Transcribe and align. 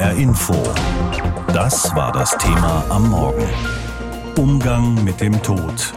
HR 0.00 0.14
Info. 0.14 0.54
Das 1.48 1.94
war 1.94 2.10
das 2.10 2.30
Thema 2.38 2.86
am 2.88 3.10
Morgen. 3.10 3.44
Umgang 4.38 5.04
mit 5.04 5.20
dem 5.20 5.42
Tod. 5.42 5.92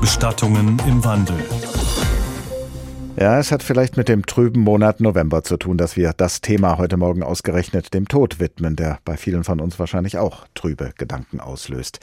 Bestattungen 0.00 0.76
im 0.88 1.04
Wandel. 1.04 1.36
Ja, 3.16 3.38
es 3.38 3.52
hat 3.52 3.62
vielleicht 3.62 3.96
mit 3.96 4.08
dem 4.08 4.26
trüben 4.26 4.60
Monat 4.60 5.00
November 5.00 5.44
zu 5.44 5.56
tun, 5.56 5.78
dass 5.78 5.96
wir 5.96 6.12
das 6.16 6.40
Thema 6.40 6.78
heute 6.78 6.96
Morgen 6.96 7.22
ausgerechnet 7.22 7.94
dem 7.94 8.08
Tod 8.08 8.40
widmen, 8.40 8.74
der 8.74 8.98
bei 9.04 9.16
vielen 9.16 9.44
von 9.44 9.60
uns 9.60 9.78
wahrscheinlich 9.78 10.18
auch 10.18 10.48
trübe 10.56 10.90
Gedanken 10.98 11.38
auslöst. 11.38 12.00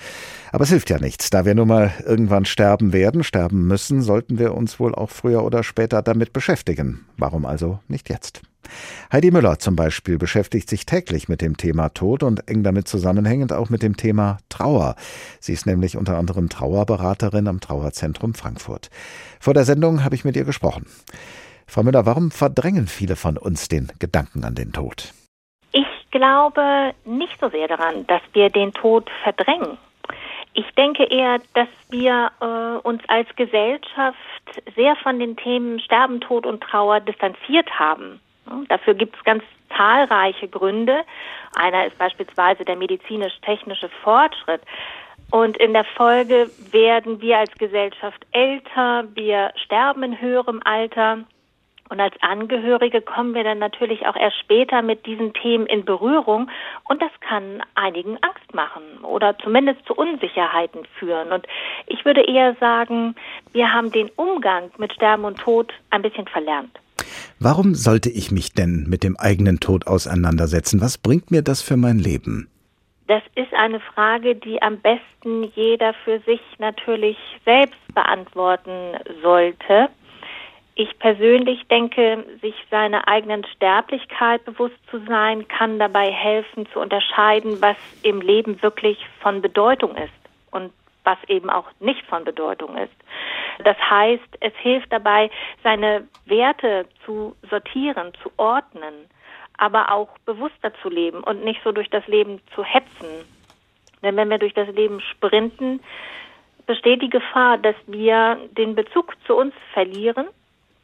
Aber 0.54 0.64
es 0.64 0.70
hilft 0.70 0.90
ja 0.90 1.00
nichts. 1.00 1.32
Da 1.32 1.44
wir 1.44 1.54
nun 1.54 1.68
mal 1.68 1.92
irgendwann 2.06 2.46
sterben 2.46 2.94
werden, 2.94 3.26
sterben 3.26 3.68
müssen, 3.68 4.02
sollten 4.02 4.40
wir 4.40 4.56
uns 4.56 4.80
wohl 4.80 4.96
auch 4.96 5.10
früher 5.10 5.44
oder 5.44 5.64
später 5.64 6.02
damit 6.02 6.32
beschäftigen. 6.32 7.06
Warum 7.18 7.46
also 7.46 7.80
nicht 7.90 8.08
jetzt? 8.10 8.42
Heidi 9.12 9.32
Müller 9.32 9.60
zum 9.60 9.76
Beispiel 9.76 10.18
beschäftigt 10.18 10.70
sich 10.70 10.86
täglich 10.86 11.30
mit 11.30 11.42
dem 11.42 11.58
Thema 11.58 11.90
Tod 11.90 12.24
und 12.24 12.48
eng 12.48 12.64
damit 12.64 12.88
zusammenhängend 12.88 13.54
auch 13.54 13.70
mit 13.70 13.84
dem 13.84 13.98
Thema 13.98 14.38
Trauer. 14.50 14.96
Sie 15.40 15.54
ist 15.54 15.66
nämlich 15.66 15.98
unter 15.98 16.18
anderem 16.18 16.50
Trauerberaterin 16.50 17.48
am 17.48 17.60
Trauerzentrum 17.60 18.34
Frankfurt. 18.34 18.90
Vor 19.40 19.54
der 19.54 19.66
Sendung 19.66 20.04
habe 20.04 20.16
ich 20.16 20.26
mit 20.26 20.36
ihr 20.36 20.46
gesprochen. 20.46 20.86
Frau 21.68 21.84
Müller, 21.84 22.06
warum 22.06 22.32
verdrängen 22.32 22.88
viele 22.88 23.16
von 23.16 23.38
uns 23.38 23.70
den 23.70 23.92
Gedanken 24.00 24.44
an 24.44 24.56
den 24.56 24.74
Tod? 24.74 25.14
Ich 25.72 25.88
glaube 26.12 26.94
nicht 27.06 27.40
so 27.40 27.50
sehr 27.50 27.68
daran, 27.68 28.06
dass 28.08 28.22
wir 28.34 28.50
den 28.50 28.74
Tod 28.74 29.10
verdrängen. 29.24 29.78
Ich 30.54 30.70
denke 30.76 31.06
eher, 31.06 31.40
dass 31.54 31.70
wir 31.90 32.32
äh, 32.42 32.86
uns 32.86 33.02
als 33.08 33.34
Gesellschaft 33.38 34.18
sehr 34.76 34.98
von 34.98 35.18
den 35.20 35.38
Themen 35.38 35.80
Sterben, 35.80 36.20
Tod 36.20 36.46
und 36.46 36.62
Trauer 36.62 37.00
distanziert 37.00 37.70
haben. 37.80 38.20
Dafür 38.68 38.94
gibt 38.94 39.16
es 39.16 39.24
ganz 39.24 39.44
zahlreiche 39.76 40.48
Gründe. 40.48 41.04
Einer 41.56 41.86
ist 41.88 41.98
beispielsweise 41.98 42.66
der 42.66 42.76
medizinisch-technische 42.76 43.90
Fortschritt. 44.04 44.62
Und 45.32 45.58
in 45.58 45.74
der 45.74 45.86
Folge 45.86 46.50
werden 46.72 47.22
wir 47.22 47.38
als 47.38 47.54
Gesellschaft 47.58 48.26
älter, 48.32 49.06
wir 49.14 49.52
sterben 49.56 50.04
in 50.04 50.20
höherem 50.20 50.62
Alter. 50.66 51.20
Und 51.88 52.00
als 52.00 52.16
Angehörige 52.22 53.02
kommen 53.02 53.34
wir 53.34 53.44
dann 53.44 53.60
natürlich 53.60 54.08
auch 54.08 54.16
erst 54.16 54.40
später 54.40 54.82
mit 54.82 55.06
diesen 55.06 55.34
Themen 55.34 55.66
in 55.66 55.84
Berührung. 55.84 56.50
Und 56.88 57.02
das 57.02 57.12
kann 57.22 57.62
einigen 57.76 58.18
Angst 58.22 58.54
machen 58.54 59.04
oder 59.04 59.38
zumindest 59.40 59.86
zu 59.86 59.94
Unsicherheiten 59.94 60.86
führen. 60.98 61.32
Und 61.32 61.46
ich 61.88 62.04
würde 62.06 62.22
eher 62.22 62.56
sagen, 62.56 63.16
wir 63.52 63.74
haben 63.74 63.92
den 63.92 64.10
Umgang 64.16 64.72
mit 64.78 64.94
Sterben 64.94 65.26
und 65.26 65.40
Tod 65.40 65.74
ein 65.90 66.02
bisschen 66.02 66.28
verlernt. 66.28 66.78
Warum 67.40 67.76
sollte 67.76 68.10
ich 68.10 68.32
mich 68.32 68.54
denn 68.54 68.86
mit 68.88 69.04
dem 69.04 69.18
eigenen 69.18 69.60
Tod 69.60 69.88
auseinandersetzen? 69.88 70.82
Was 70.82 70.98
bringt 70.98 71.32
mir 71.32 71.42
das 71.42 71.62
für 71.62 71.78
mein 71.78 72.00
Leben? 72.00 72.50
Das 73.08 73.24
ist 73.36 73.54
eine 73.54 73.80
Frage, 73.80 74.36
die 74.36 74.62
am 74.62 74.78
besten 74.80 75.52
jeder 75.56 75.94
für 76.06 76.20
sich 76.22 76.40
natürlich 76.60 77.18
selbst 77.44 77.80
beantworten 77.94 78.98
sollte. 79.22 79.90
Ich 80.76 80.98
persönlich 81.00 81.68
denke, 81.68 82.24
sich 82.42 82.56
seiner 82.70 83.08
eigenen 83.08 83.46
Sterblichkeit 83.56 84.46
bewusst 84.46 84.78
zu 84.90 85.00
sein, 85.08 85.48
kann 85.48 85.78
dabei 85.78 86.10
helfen 86.10 86.66
zu 86.72 86.80
unterscheiden, 86.80 87.62
was 87.62 87.76
im 88.04 88.22
Leben 88.22 88.62
wirklich 88.62 88.98
von 89.20 89.42
Bedeutung 89.42 89.96
ist 89.98 90.14
und 90.52 90.72
was 91.04 91.18
eben 91.28 91.50
auch 91.50 91.66
nicht 91.80 92.06
von 92.06 92.24
Bedeutung 92.24 92.78
ist. 92.78 92.94
Das 93.64 93.78
heißt, 93.78 94.38
es 94.40 94.54
hilft 94.58 94.92
dabei, 94.92 95.30
seine 95.64 96.08
Werte 96.26 96.86
zu 97.06 97.36
sortieren, 97.50 98.14
zu 98.22 98.32
ordnen, 98.38 99.10
aber 99.58 99.92
auch 99.92 100.10
bewusster 100.26 100.74
zu 100.82 100.90
leben 100.90 101.24
und 101.24 101.44
nicht 101.44 101.62
so 101.64 101.72
durch 101.72 101.90
das 101.90 102.06
Leben 102.08 102.42
zu 102.56 102.64
hetzen. 102.64 103.26
Denn 104.02 104.16
wenn 104.16 104.30
wir 104.30 104.40
durch 104.40 104.54
das 104.54 104.70
Leben 104.70 105.00
sprinten, 105.02 105.80
besteht 106.66 107.02
die 107.02 107.10
Gefahr, 107.10 107.58
dass 107.58 107.76
wir 107.86 108.38
den 108.52 108.76
Bezug 108.76 109.14
zu 109.26 109.36
uns 109.36 109.54
verlieren 109.74 110.28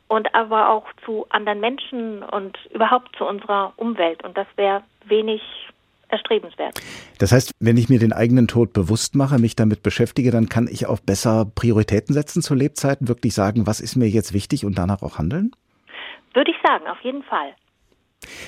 und 0.07 0.33
aber 0.35 0.69
auch 0.69 0.85
zu 1.05 1.25
anderen 1.29 1.59
Menschen 1.59 2.23
und 2.23 2.57
überhaupt 2.71 3.15
zu 3.15 3.25
unserer 3.25 3.73
Umwelt. 3.77 4.23
Und 4.23 4.37
das 4.37 4.47
wäre 4.55 4.83
wenig 5.05 5.41
erstrebenswert. 6.09 6.79
Das 7.19 7.31
heißt, 7.31 7.51
wenn 7.59 7.77
ich 7.77 7.89
mir 7.89 7.99
den 7.99 8.13
eigenen 8.13 8.47
Tod 8.47 8.73
bewusst 8.73 9.15
mache, 9.15 9.39
mich 9.39 9.55
damit 9.55 9.83
beschäftige, 9.83 10.31
dann 10.31 10.49
kann 10.49 10.67
ich 10.69 10.87
auch 10.87 10.99
besser 10.99 11.45
Prioritäten 11.53 12.13
setzen 12.13 12.41
zu 12.41 12.53
Lebzeiten, 12.53 13.07
wirklich 13.07 13.33
sagen, 13.33 13.67
was 13.67 13.79
ist 13.79 13.95
mir 13.95 14.07
jetzt 14.07 14.33
wichtig 14.33 14.65
und 14.65 14.77
danach 14.77 15.01
auch 15.01 15.17
handeln? 15.17 15.51
Würde 16.33 16.51
ich 16.51 16.57
sagen, 16.63 16.87
auf 16.87 16.99
jeden 17.01 17.23
Fall. 17.23 17.53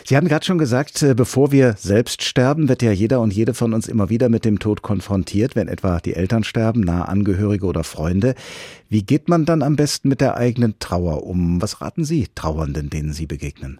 Sie 0.03 0.17
haben 0.17 0.27
gerade 0.27 0.45
schon 0.45 0.57
gesagt, 0.57 1.01
äh, 1.03 1.13
bevor 1.13 1.51
wir 1.51 1.73
selbst 1.73 2.23
sterben, 2.23 2.69
wird 2.69 2.81
ja 2.81 2.91
jeder 2.91 3.21
und 3.21 3.33
jede 3.33 3.53
von 3.53 3.73
uns 3.73 3.87
immer 3.87 4.09
wieder 4.09 4.29
mit 4.29 4.43
dem 4.43 4.59
Tod 4.59 4.81
konfrontiert, 4.81 5.55
wenn 5.55 5.67
etwa 5.67 5.99
die 5.99 6.15
Eltern 6.15 6.43
sterben, 6.43 6.81
nahe 6.81 7.07
Angehörige 7.07 7.65
oder 7.65 7.83
Freunde. 7.83 8.35
Wie 8.89 9.03
geht 9.03 9.29
man 9.29 9.45
dann 9.45 9.61
am 9.61 9.75
besten 9.75 10.09
mit 10.09 10.21
der 10.21 10.37
eigenen 10.37 10.79
Trauer 10.79 11.23
um? 11.23 11.61
Was 11.61 11.81
raten 11.81 12.03
Sie 12.03 12.27
Trauernden, 12.33 12.89
denen 12.89 13.13
Sie 13.13 13.27
begegnen? 13.27 13.79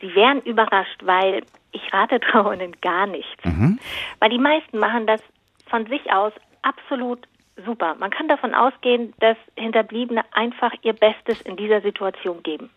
Sie 0.00 0.14
wären 0.14 0.40
überrascht, 0.42 1.02
weil 1.04 1.42
ich 1.72 1.92
rate 1.92 2.20
Trauernden 2.32 2.76
gar 2.80 3.06
nichts. 3.06 3.44
Mhm. 3.44 3.78
Weil 4.20 4.30
die 4.30 4.38
meisten 4.38 4.78
machen 4.78 5.06
das 5.06 5.22
von 5.66 5.86
sich 5.86 6.12
aus 6.12 6.32
absolut 6.62 7.26
super. 7.64 7.94
Man 7.98 8.10
kann 8.10 8.28
davon 8.28 8.54
ausgehen, 8.54 9.14
dass 9.20 9.36
Hinterbliebene 9.56 10.22
einfach 10.32 10.72
ihr 10.82 10.92
Bestes 10.92 11.40
in 11.42 11.56
dieser 11.56 11.80
Situation 11.80 12.42
geben. 12.42 12.70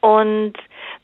Und 0.00 0.54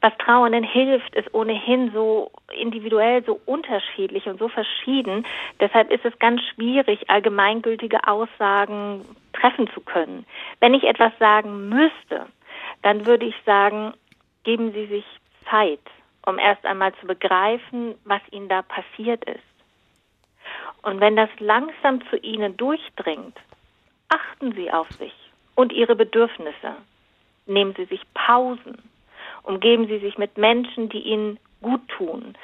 was 0.01 0.17
Trauernden 0.19 0.63
hilft, 0.63 1.15
ist 1.17 1.35
ohnehin 1.35 1.91
so 1.93 2.31
individuell 2.57 3.25
so 3.25 3.41
unterschiedlich 3.47 4.27
und 4.27 4.39
so 4.39 4.49
verschieden. 4.49 5.27
Deshalb 5.61 5.91
ist 5.91 6.05
es 6.05 6.17
ganz 6.21 6.41
schwierig, 6.55 7.11
allgemeingültige 7.11 8.07
Aussagen 8.07 9.05
treffen 9.33 9.69
zu 9.75 9.81
können. 9.81 10.27
Wenn 10.61 10.75
ich 10.75 10.85
etwas 10.85 11.13
sagen 11.19 11.69
müsste, 11.69 12.27
dann 12.83 13.07
würde 13.07 13.27
ich 13.27 13.35
sagen, 13.45 13.95
geben 14.45 14.73
Sie 14.73 14.87
sich 14.87 15.05
Zeit 15.51 15.81
um 16.27 16.39
erst 16.39 16.65
einmal 16.65 16.95
zu 16.97 17.07
begreifen, 17.07 17.95
was 18.05 18.21
ihnen 18.31 18.49
da 18.49 18.63
passiert 18.63 19.25
ist. 19.25 19.41
Und 20.83 21.01
wenn 21.01 21.17
das 21.17 21.31
langsam 21.39 22.07
zu 22.09 22.17
ihnen 22.19 22.57
durchdringt, 22.57 23.37
achten 24.09 24.53
Sie 24.53 24.71
auf 24.71 24.91
sich 24.93 25.15
und 25.55 25.73
Ihre 25.73 25.97
Bedürfnisse. 25.97 26.77
Nehmen 27.47 27.75
Sie 27.77 27.85
sich 27.87 28.03
Pausen. 28.15 28.83
Umgeben 29.43 29.87
Sie 29.87 29.99
sich 29.99 30.19
mit 30.19 30.37
Menschen, 30.37 30.89
die 30.89 31.01
Ihnen 31.01 31.39
gut 31.63 31.87
tun. 31.89 32.35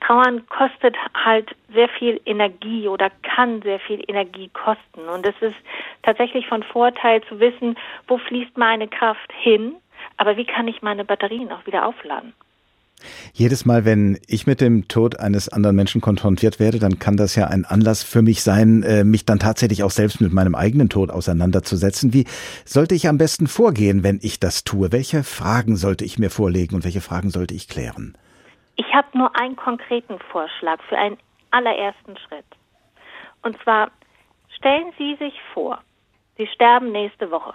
Trauern 0.00 0.46
kostet 0.48 0.96
halt 1.14 1.54
sehr 1.72 1.88
viel 1.88 2.20
Energie 2.24 2.88
oder 2.88 3.10
kann 3.22 3.60
sehr 3.62 3.78
viel 3.78 4.02
Energie 4.08 4.48
kosten. 4.48 5.08
Und 5.08 5.26
es 5.26 5.34
ist 5.40 5.56
tatsächlich 6.02 6.46
von 6.46 6.62
Vorteil 6.62 7.22
zu 7.24 7.38
wissen, 7.38 7.76
wo 8.08 8.16
fließt 8.16 8.56
meine 8.56 8.88
Kraft 8.88 9.30
hin, 9.32 9.76
aber 10.16 10.36
wie 10.38 10.46
kann 10.46 10.66
ich 10.66 10.80
meine 10.80 11.04
Batterien 11.04 11.52
auch 11.52 11.66
wieder 11.66 11.86
aufladen. 11.86 12.32
Jedes 13.32 13.64
Mal, 13.64 13.84
wenn 13.84 14.18
ich 14.26 14.46
mit 14.46 14.60
dem 14.60 14.88
Tod 14.88 15.18
eines 15.18 15.48
anderen 15.48 15.76
Menschen 15.76 16.00
konfrontiert 16.00 16.58
werde, 16.58 16.78
dann 16.78 16.98
kann 16.98 17.16
das 17.16 17.34
ja 17.34 17.46
ein 17.46 17.64
Anlass 17.64 18.02
für 18.02 18.22
mich 18.22 18.42
sein, 18.42 18.82
äh, 18.82 19.04
mich 19.04 19.24
dann 19.24 19.38
tatsächlich 19.38 19.82
auch 19.82 19.90
selbst 19.90 20.20
mit 20.20 20.32
meinem 20.32 20.54
eigenen 20.54 20.88
Tod 20.88 21.10
auseinanderzusetzen. 21.10 22.12
Wie 22.12 22.26
sollte 22.64 22.94
ich 22.94 23.08
am 23.08 23.18
besten 23.18 23.46
vorgehen, 23.46 24.02
wenn 24.02 24.18
ich 24.22 24.40
das 24.40 24.64
tue? 24.64 24.92
Welche 24.92 25.24
Fragen 25.24 25.76
sollte 25.76 26.04
ich 26.04 26.18
mir 26.18 26.30
vorlegen 26.30 26.74
und 26.74 26.84
welche 26.84 27.00
Fragen 27.00 27.30
sollte 27.30 27.54
ich 27.54 27.68
klären? 27.68 28.16
Ich 28.76 28.86
habe 28.94 29.08
nur 29.16 29.38
einen 29.38 29.56
konkreten 29.56 30.18
Vorschlag 30.30 30.80
für 30.88 30.96
einen 30.96 31.18
allerersten 31.50 32.16
Schritt. 32.16 32.46
Und 33.42 33.60
zwar 33.62 33.90
stellen 34.56 34.92
Sie 34.98 35.16
sich 35.16 35.34
vor, 35.52 35.80
Sie 36.36 36.46
sterben 36.46 36.92
nächste 36.92 37.30
Woche. 37.30 37.54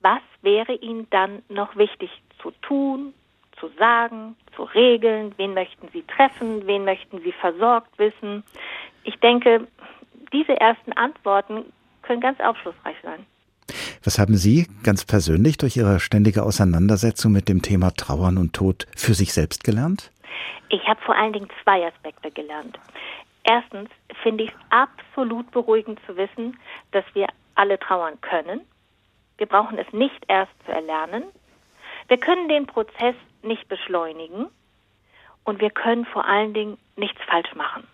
Was 0.00 0.22
wäre 0.42 0.74
Ihnen 0.74 1.06
dann 1.10 1.42
noch 1.48 1.76
wichtig 1.76 2.10
zu 2.42 2.50
tun, 2.62 3.14
zu 3.64 3.70
sagen, 3.78 4.36
zu 4.54 4.64
regeln, 4.64 5.32
wen 5.36 5.54
möchten 5.54 5.88
Sie 5.92 6.02
treffen, 6.02 6.66
wen 6.66 6.84
möchten 6.84 7.20
Sie 7.22 7.32
versorgt 7.32 7.98
wissen. 7.98 8.44
Ich 9.04 9.16
denke, 9.20 9.66
diese 10.32 10.58
ersten 10.60 10.92
Antworten 10.92 11.64
können 12.02 12.20
ganz 12.20 12.38
aufschlussreich 12.40 12.96
sein. 13.02 13.26
Was 14.04 14.18
haben 14.18 14.36
Sie 14.36 14.66
ganz 14.82 15.04
persönlich 15.04 15.56
durch 15.56 15.76
Ihre 15.76 15.98
ständige 15.98 16.42
Auseinandersetzung 16.42 17.32
mit 17.32 17.48
dem 17.48 17.62
Thema 17.62 17.90
Trauern 17.92 18.36
und 18.36 18.52
Tod 18.52 18.86
für 18.94 19.14
sich 19.14 19.32
selbst 19.32 19.64
gelernt? 19.64 20.10
Ich 20.68 20.86
habe 20.86 21.00
vor 21.02 21.16
allen 21.16 21.32
Dingen 21.32 21.48
zwei 21.62 21.86
Aspekte 21.86 22.30
gelernt. 22.30 22.78
Erstens 23.44 23.88
finde 24.22 24.44
ich 24.44 24.50
es 24.50 24.56
absolut 24.70 25.50
beruhigend 25.50 25.98
zu 26.06 26.16
wissen, 26.16 26.58
dass 26.92 27.04
wir 27.14 27.26
alle 27.54 27.78
trauern 27.78 28.20
können. 28.20 28.60
Wir 29.38 29.46
brauchen 29.46 29.78
es 29.78 29.90
nicht 29.92 30.22
erst 30.28 30.52
zu 30.66 30.72
erlernen. 30.72 31.24
Wir 32.08 32.18
können 32.18 32.48
den 32.48 32.66
Prozess 32.66 33.14
nicht 33.44 33.68
beschleunigen 33.68 34.46
und 35.44 35.60
wir 35.60 35.70
können 35.70 36.04
vor 36.06 36.24
allen 36.24 36.54
Dingen 36.54 36.78
nichts 36.96 37.20
falsch 37.26 37.54
machen. 37.54 37.86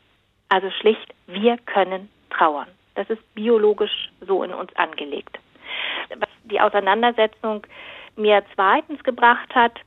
Also 0.48 0.70
schlicht, 0.70 1.14
wir 1.26 1.58
können 1.58 2.08
trauern. 2.30 2.68
Das 2.94 3.08
ist 3.10 3.34
biologisch 3.34 4.10
so 4.20 4.42
in 4.42 4.52
uns 4.52 4.74
angelegt. 4.76 5.38
Was 6.16 6.28
die 6.44 6.60
Auseinandersetzung 6.60 7.66
mir 8.16 8.42
zweitens 8.54 9.02
gebracht 9.04 9.54
hat, 9.54 9.78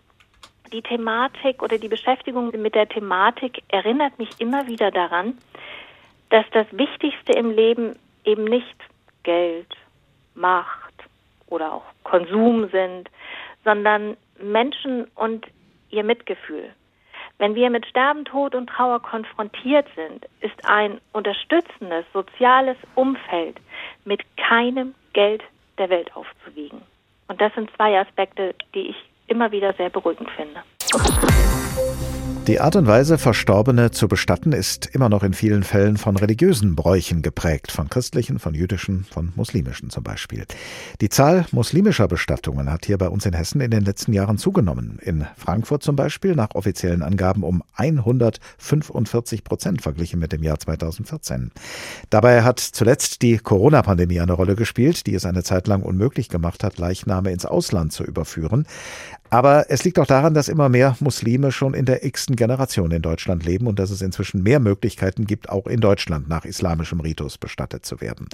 die 0.71 0.81
Thematik 0.81 1.61
oder 1.61 1.77
die 1.77 1.87
Beschäftigung 1.87 2.49
mit 2.59 2.75
der 2.75 2.89
Thematik 2.89 3.61
erinnert 3.67 4.17
mich 4.17 4.29
immer 4.39 4.65
wieder 4.67 4.89
daran, 4.89 5.37
dass 6.29 6.45
das 6.51 6.65
Wichtigste 6.71 7.33
im 7.33 7.51
Leben 7.51 7.95
eben 8.25 8.45
nicht 8.45 8.75
Geld, 9.23 9.67
Macht 10.33 10.93
oder 11.47 11.73
auch 11.73 11.83
Konsum 12.03 12.69
sind, 12.69 13.09
sondern 13.63 14.17
Menschen 14.41 15.05
und 15.15 15.47
ihr 15.89 16.03
Mitgefühl. 16.03 16.71
Wenn 17.37 17.55
wir 17.55 17.69
mit 17.69 17.85
Sterben, 17.85 18.25
Tod 18.25 18.55
und 18.55 18.67
Trauer 18.67 19.01
konfrontiert 19.01 19.87
sind, 19.95 20.25
ist 20.41 20.65
ein 20.65 21.01
unterstützendes 21.13 22.05
soziales 22.13 22.77
Umfeld 22.95 23.57
mit 24.05 24.21
keinem 24.37 24.93
Geld 25.13 25.43
der 25.77 25.89
Welt 25.89 26.15
aufzuwiegen. 26.15 26.81
Und 27.27 27.41
das 27.41 27.53
sind 27.55 27.69
zwei 27.75 27.99
Aspekte, 27.99 28.53
die 28.75 28.89
ich 28.89 28.95
immer 29.27 29.51
wieder 29.51 29.73
sehr 29.73 29.89
beruhigend 29.89 30.29
finde. 30.31 30.63
Die 32.47 32.59
Art 32.59 32.75
und 32.75 32.87
Weise, 32.87 33.17
Verstorbene 33.17 33.91
zu 33.91 34.09
bestatten, 34.09 34.51
ist 34.51 34.87
immer 34.87 35.07
noch 35.07 35.23
in 35.23 35.33
vielen 35.33 35.63
Fällen 35.63 35.95
von 35.95 36.17
religiösen 36.17 36.75
Bräuchen 36.75 37.21
geprägt, 37.21 37.71
von 37.71 37.87
christlichen, 37.89 38.37
von 38.37 38.53
jüdischen, 38.53 39.05
von 39.05 39.31
muslimischen 39.37 39.89
zum 39.89 40.03
Beispiel. 40.03 40.45
Die 40.99 41.07
Zahl 41.07 41.45
muslimischer 41.53 42.09
Bestattungen 42.09 42.69
hat 42.69 42.85
hier 42.85 42.97
bei 42.97 43.07
uns 43.07 43.25
in 43.25 43.31
Hessen 43.31 43.61
in 43.61 43.71
den 43.71 43.85
letzten 43.85 44.11
Jahren 44.11 44.37
zugenommen. 44.37 44.99
In 45.01 45.25
Frankfurt 45.37 45.83
zum 45.83 45.95
Beispiel 45.95 46.35
nach 46.35 46.49
offiziellen 46.53 47.01
Angaben 47.01 47.43
um 47.43 47.63
145 47.75 49.45
Prozent 49.45 49.81
verglichen 49.81 50.19
mit 50.19 50.33
dem 50.33 50.43
Jahr 50.43 50.59
2014. 50.59 51.51
Dabei 52.09 52.43
hat 52.43 52.59
zuletzt 52.59 53.21
die 53.21 53.37
Corona-Pandemie 53.37 54.19
eine 54.19 54.33
Rolle 54.33 54.57
gespielt, 54.57 55.07
die 55.07 55.15
es 55.15 55.23
eine 55.23 55.43
Zeit 55.43 55.67
lang 55.67 55.81
unmöglich 55.81 56.27
gemacht 56.27 56.65
hat, 56.65 56.77
Leichname 56.77 57.31
ins 57.31 57.45
Ausland 57.45 57.93
zu 57.93 58.03
überführen. 58.03 58.67
Aber 59.33 59.65
es 59.69 59.83
liegt 59.83 59.97
auch 59.97 60.05
daran, 60.05 60.35
dass 60.35 60.47
immer 60.47 60.69
mehr 60.69 60.95
Muslime 60.99 61.51
schon 61.51 61.73
in 61.73 61.85
der 61.85 62.05
x 62.05 62.27
Generation 62.29 62.91
in 62.91 63.01
Deutschland 63.01 63.43
leben 63.43 63.65
und 63.65 63.79
dass 63.79 63.89
es 63.89 64.03
inzwischen 64.03 64.43
mehr 64.43 64.59
Möglichkeiten 64.59 65.25
gibt, 65.25 65.49
auch 65.49 65.65
in 65.65 65.79
Deutschland 65.79 66.29
nach 66.29 66.45
islamischem 66.45 66.99
Ritus 66.99 67.39
bestattet 67.39 67.83
zu 67.83 67.99
werden. 67.99 68.27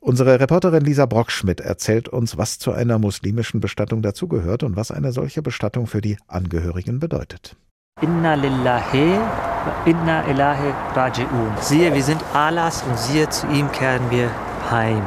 Unsere 0.00 0.40
Reporterin 0.40 0.86
Lisa 0.86 1.04
Brockschmidt 1.04 1.60
erzählt 1.60 2.08
uns, 2.08 2.38
was 2.38 2.58
zu 2.58 2.72
einer 2.72 2.98
muslimischen 2.98 3.60
Bestattung 3.60 4.00
dazugehört 4.00 4.62
und 4.62 4.74
was 4.74 4.90
eine 4.90 5.12
solche 5.12 5.42
Bestattung 5.42 5.86
für 5.86 6.00
die 6.00 6.16
Angehörigen 6.28 6.98
bedeutet. 6.98 7.54
Inna 8.00 8.32
lillahi 8.32 9.20
inna 9.84 10.26
ilahi 10.30 10.72
raji'un. 10.94 11.60
Siehe, 11.60 11.94
wir 11.94 12.02
sind 12.02 12.24
Allahs 12.32 12.82
und 12.84 12.98
siehe, 12.98 13.28
zu 13.28 13.46
ihm 13.48 13.70
kehren 13.70 14.10
wir 14.10 14.30
heim. 14.70 15.02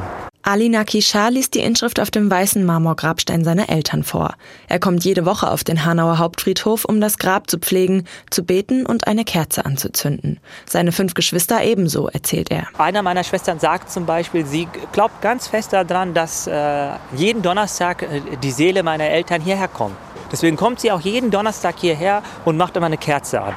Ali 0.48 0.70
Nakishar 0.70 1.32
liest 1.32 1.56
die 1.56 1.62
Inschrift 1.62 2.00
auf 2.00 2.12
dem 2.12 2.30
weißen 2.30 2.64
Marmorgrabstein 2.64 3.44
seiner 3.44 3.68
Eltern 3.68 4.04
vor. 4.04 4.36
Er 4.68 4.78
kommt 4.78 5.04
jede 5.04 5.26
Woche 5.26 5.50
auf 5.50 5.64
den 5.64 5.86
Hanauer 5.86 6.20
Hauptfriedhof, 6.20 6.86
um 6.86 7.02
das 7.02 7.18
Grab 7.18 7.50
zu 7.50 7.58
pflegen, 7.58 8.04
zu 8.30 8.44
beten 8.44 8.86
und 8.86 9.08
eine 9.08 9.26
Kerze 9.26 9.66
anzuzünden. 9.66 10.40
Seine 10.68 10.92
fünf 10.92 11.16
Geschwister 11.16 11.64
ebenso, 11.64 12.10
erzählt 12.10 12.52
er. 12.52 12.68
Einer 12.78 13.02
meiner 13.02 13.24
Schwestern 13.24 13.58
sagt 13.58 13.90
zum 13.90 14.06
Beispiel, 14.06 14.46
sie 14.46 14.68
glaubt 14.92 15.20
ganz 15.24 15.48
fest 15.48 15.74
daran, 15.74 16.14
dass 16.14 16.46
äh, 16.46 16.90
jeden 17.16 17.42
Donnerstag 17.42 18.04
äh, 18.04 18.22
die 18.44 18.52
Seele 18.52 18.84
meiner 18.84 19.06
Eltern 19.06 19.42
hierher 19.42 19.68
kommt. 19.68 19.98
Deswegen 20.32 20.58
kommt 20.58 20.80
sie 20.80 20.92
auch 20.92 21.02
jeden 21.02 21.32
Donnerstag 21.32 21.80
hierher 21.80 22.22
und 22.46 22.56
macht 22.56 22.78
immer 22.78 22.86
eine 22.86 23.00
Kerze 23.00 23.42
an. 23.42 23.56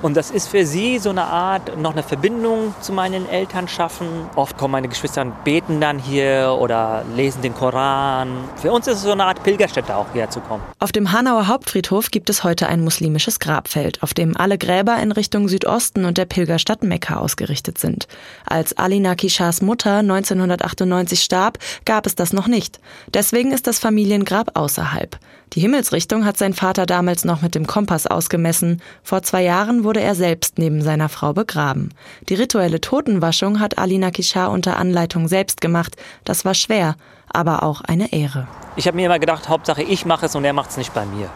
Und 0.00 0.16
das 0.16 0.30
ist 0.30 0.48
für 0.48 0.64
sie 0.64 0.98
so 0.98 1.10
eine 1.10 1.24
Art, 1.24 1.76
noch 1.76 1.92
eine 1.92 2.04
Verbindung 2.04 2.74
zu 2.80 2.92
meinen 2.92 3.28
Eltern 3.28 3.66
schaffen. 3.66 4.06
Oft 4.36 4.56
kommen 4.56 4.72
meine 4.72 4.88
Geschwister 4.88 5.22
und 5.22 5.42
beten 5.42 5.80
dann 5.80 5.98
hier 5.98 6.56
oder 6.60 7.04
lesen 7.16 7.42
den 7.42 7.54
Koran. 7.54 8.44
Für 8.56 8.70
uns 8.70 8.86
ist 8.86 8.98
es 8.98 9.02
so 9.02 9.12
eine 9.12 9.24
Art 9.24 9.42
Pilgerstätte 9.42 9.96
auch 9.96 10.06
hierher 10.12 10.30
zu 10.30 10.40
kommen. 10.40 10.62
Auf 10.78 10.92
dem 10.92 11.10
Hanauer 11.10 11.48
Hauptfriedhof 11.48 12.12
gibt 12.12 12.30
es 12.30 12.44
heute 12.44 12.68
ein 12.68 12.84
muslimisches 12.84 13.40
Grabfeld, 13.40 14.02
auf 14.02 14.14
dem 14.14 14.36
alle 14.36 14.56
Gräber 14.56 14.96
in 15.02 15.10
Richtung 15.10 15.48
Südosten 15.48 16.04
und 16.04 16.16
der 16.16 16.26
Pilgerstadt 16.26 16.84
Mekka 16.84 17.16
ausgerichtet 17.16 17.78
sind. 17.78 18.06
Als 18.46 18.78
Ali 18.78 19.00
Nakishas 19.00 19.62
Mutter 19.62 19.98
1998 19.98 21.20
starb, 21.22 21.58
gab 21.84 22.06
es 22.06 22.14
das 22.14 22.32
noch 22.32 22.46
nicht. 22.46 22.78
Deswegen 23.12 23.50
ist 23.50 23.66
das 23.66 23.80
Familiengrab 23.80 24.56
außerhalb. 24.56 25.18
Die 25.54 25.60
Himmelsrichtung 25.60 26.24
hat 26.24 26.36
sein 26.36 26.52
Vater 26.52 26.84
damals 26.84 27.24
noch 27.24 27.40
mit 27.40 27.54
dem 27.54 27.66
Kompass 27.66 28.06
ausgemessen. 28.06 28.82
Vor 29.02 29.22
zwei 29.22 29.42
Jahren 29.42 29.82
wurde 29.88 30.02
er 30.02 30.14
selbst 30.14 30.58
neben 30.58 30.82
seiner 30.82 31.08
Frau 31.08 31.32
begraben. 31.32 31.94
Die 32.28 32.34
rituelle 32.34 32.78
Totenwaschung 32.78 33.58
hat 33.58 33.78
Alina 33.78 34.10
Kishar 34.10 34.50
unter 34.50 34.76
Anleitung 34.76 35.28
selbst 35.28 35.62
gemacht. 35.62 35.96
Das 36.24 36.44
war 36.44 36.52
schwer, 36.52 36.96
aber 37.32 37.62
auch 37.62 37.80
eine 37.80 38.12
Ehre. 38.12 38.46
Ich 38.76 38.86
habe 38.86 38.98
mir 38.98 39.06
immer 39.06 39.18
gedacht, 39.18 39.48
Hauptsache 39.48 39.82
ich 39.82 40.04
mache 40.04 40.26
es 40.26 40.36
und 40.36 40.44
er 40.44 40.52
macht 40.52 40.68
es 40.68 40.76
nicht 40.76 40.92
bei 40.92 41.06
mir. 41.06 41.30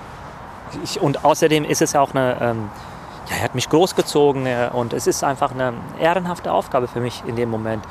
Ich, 0.84 1.00
und 1.00 1.24
außerdem 1.24 1.64
ist 1.64 1.80
es 1.80 1.96
auch 1.96 2.10
eine, 2.10 2.36
ähm, 2.42 2.68
ja, 3.30 3.36
er 3.36 3.44
hat 3.44 3.54
mich 3.54 3.70
großgezogen 3.70 4.44
äh, 4.44 4.68
und 4.70 4.92
es 4.92 5.06
ist 5.06 5.24
einfach 5.24 5.52
eine 5.52 5.72
ehrenhafte 5.98 6.52
Aufgabe 6.52 6.88
für 6.88 7.00
mich 7.00 7.22
in 7.26 7.36
dem 7.36 7.48
Moment 7.48 7.82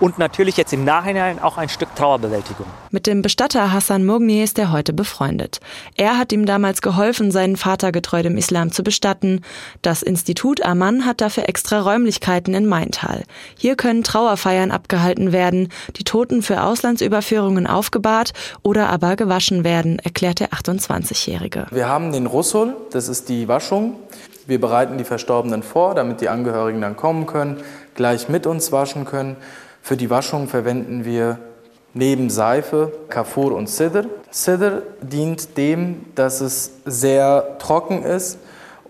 und 0.00 0.18
natürlich 0.18 0.56
jetzt 0.56 0.72
im 0.72 0.84
Nachhinein 0.84 1.40
auch 1.40 1.58
ein 1.58 1.68
Stück 1.68 1.94
Trauerbewältigung. 1.94 2.66
Mit 2.90 3.06
dem 3.06 3.22
Bestatter 3.22 3.72
Hassan 3.72 4.06
Mogni 4.06 4.42
ist 4.42 4.58
er 4.58 4.72
heute 4.72 4.92
befreundet. 4.92 5.60
Er 5.96 6.18
hat 6.18 6.32
ihm 6.32 6.46
damals 6.46 6.82
geholfen, 6.82 7.30
seinen 7.30 7.56
Vater 7.56 7.92
getreu 7.92 8.22
dem 8.22 8.36
Islam 8.36 8.72
zu 8.72 8.82
bestatten. 8.82 9.42
Das 9.82 10.02
Institut 10.02 10.64
Aman 10.64 11.04
hat 11.04 11.20
dafür 11.20 11.48
extra 11.48 11.80
Räumlichkeiten 11.80 12.54
in 12.54 12.66
Maintal. 12.66 13.24
Hier 13.56 13.76
können 13.76 14.04
Trauerfeiern 14.04 14.70
abgehalten 14.70 15.32
werden, 15.32 15.68
die 15.96 16.04
Toten 16.04 16.42
für 16.42 16.62
Auslandsüberführungen 16.62 17.66
aufgebahrt 17.66 18.32
oder 18.62 18.88
aber 18.88 19.16
gewaschen 19.16 19.64
werden, 19.64 19.98
erklärt 19.98 20.40
der 20.40 20.50
28-Jährige. 20.50 21.66
Wir 21.70 21.88
haben 21.88 22.12
den 22.12 22.26
Russul, 22.26 22.76
das 22.92 23.08
ist 23.08 23.28
die 23.28 23.48
Waschung. 23.48 23.96
Wir 24.46 24.60
bereiten 24.60 24.96
die 24.96 25.04
Verstorbenen 25.04 25.62
vor, 25.62 25.94
damit 25.94 26.22
die 26.22 26.30
Angehörigen 26.30 26.80
dann 26.80 26.96
kommen 26.96 27.26
können, 27.26 27.58
gleich 27.94 28.30
mit 28.30 28.46
uns 28.46 28.72
waschen 28.72 29.04
können. 29.04 29.36
Für 29.88 29.96
die 29.96 30.10
Waschung 30.10 30.48
verwenden 30.48 31.06
wir 31.06 31.38
neben 31.94 32.28
Seife 32.28 32.92
Kafur 33.08 33.52
und 33.52 33.70
Sidr. 33.70 34.04
Sidr 34.30 34.82
dient 35.00 35.56
dem, 35.56 36.04
dass 36.14 36.42
es 36.42 36.72
sehr 36.84 37.56
trocken 37.58 38.02
ist 38.02 38.38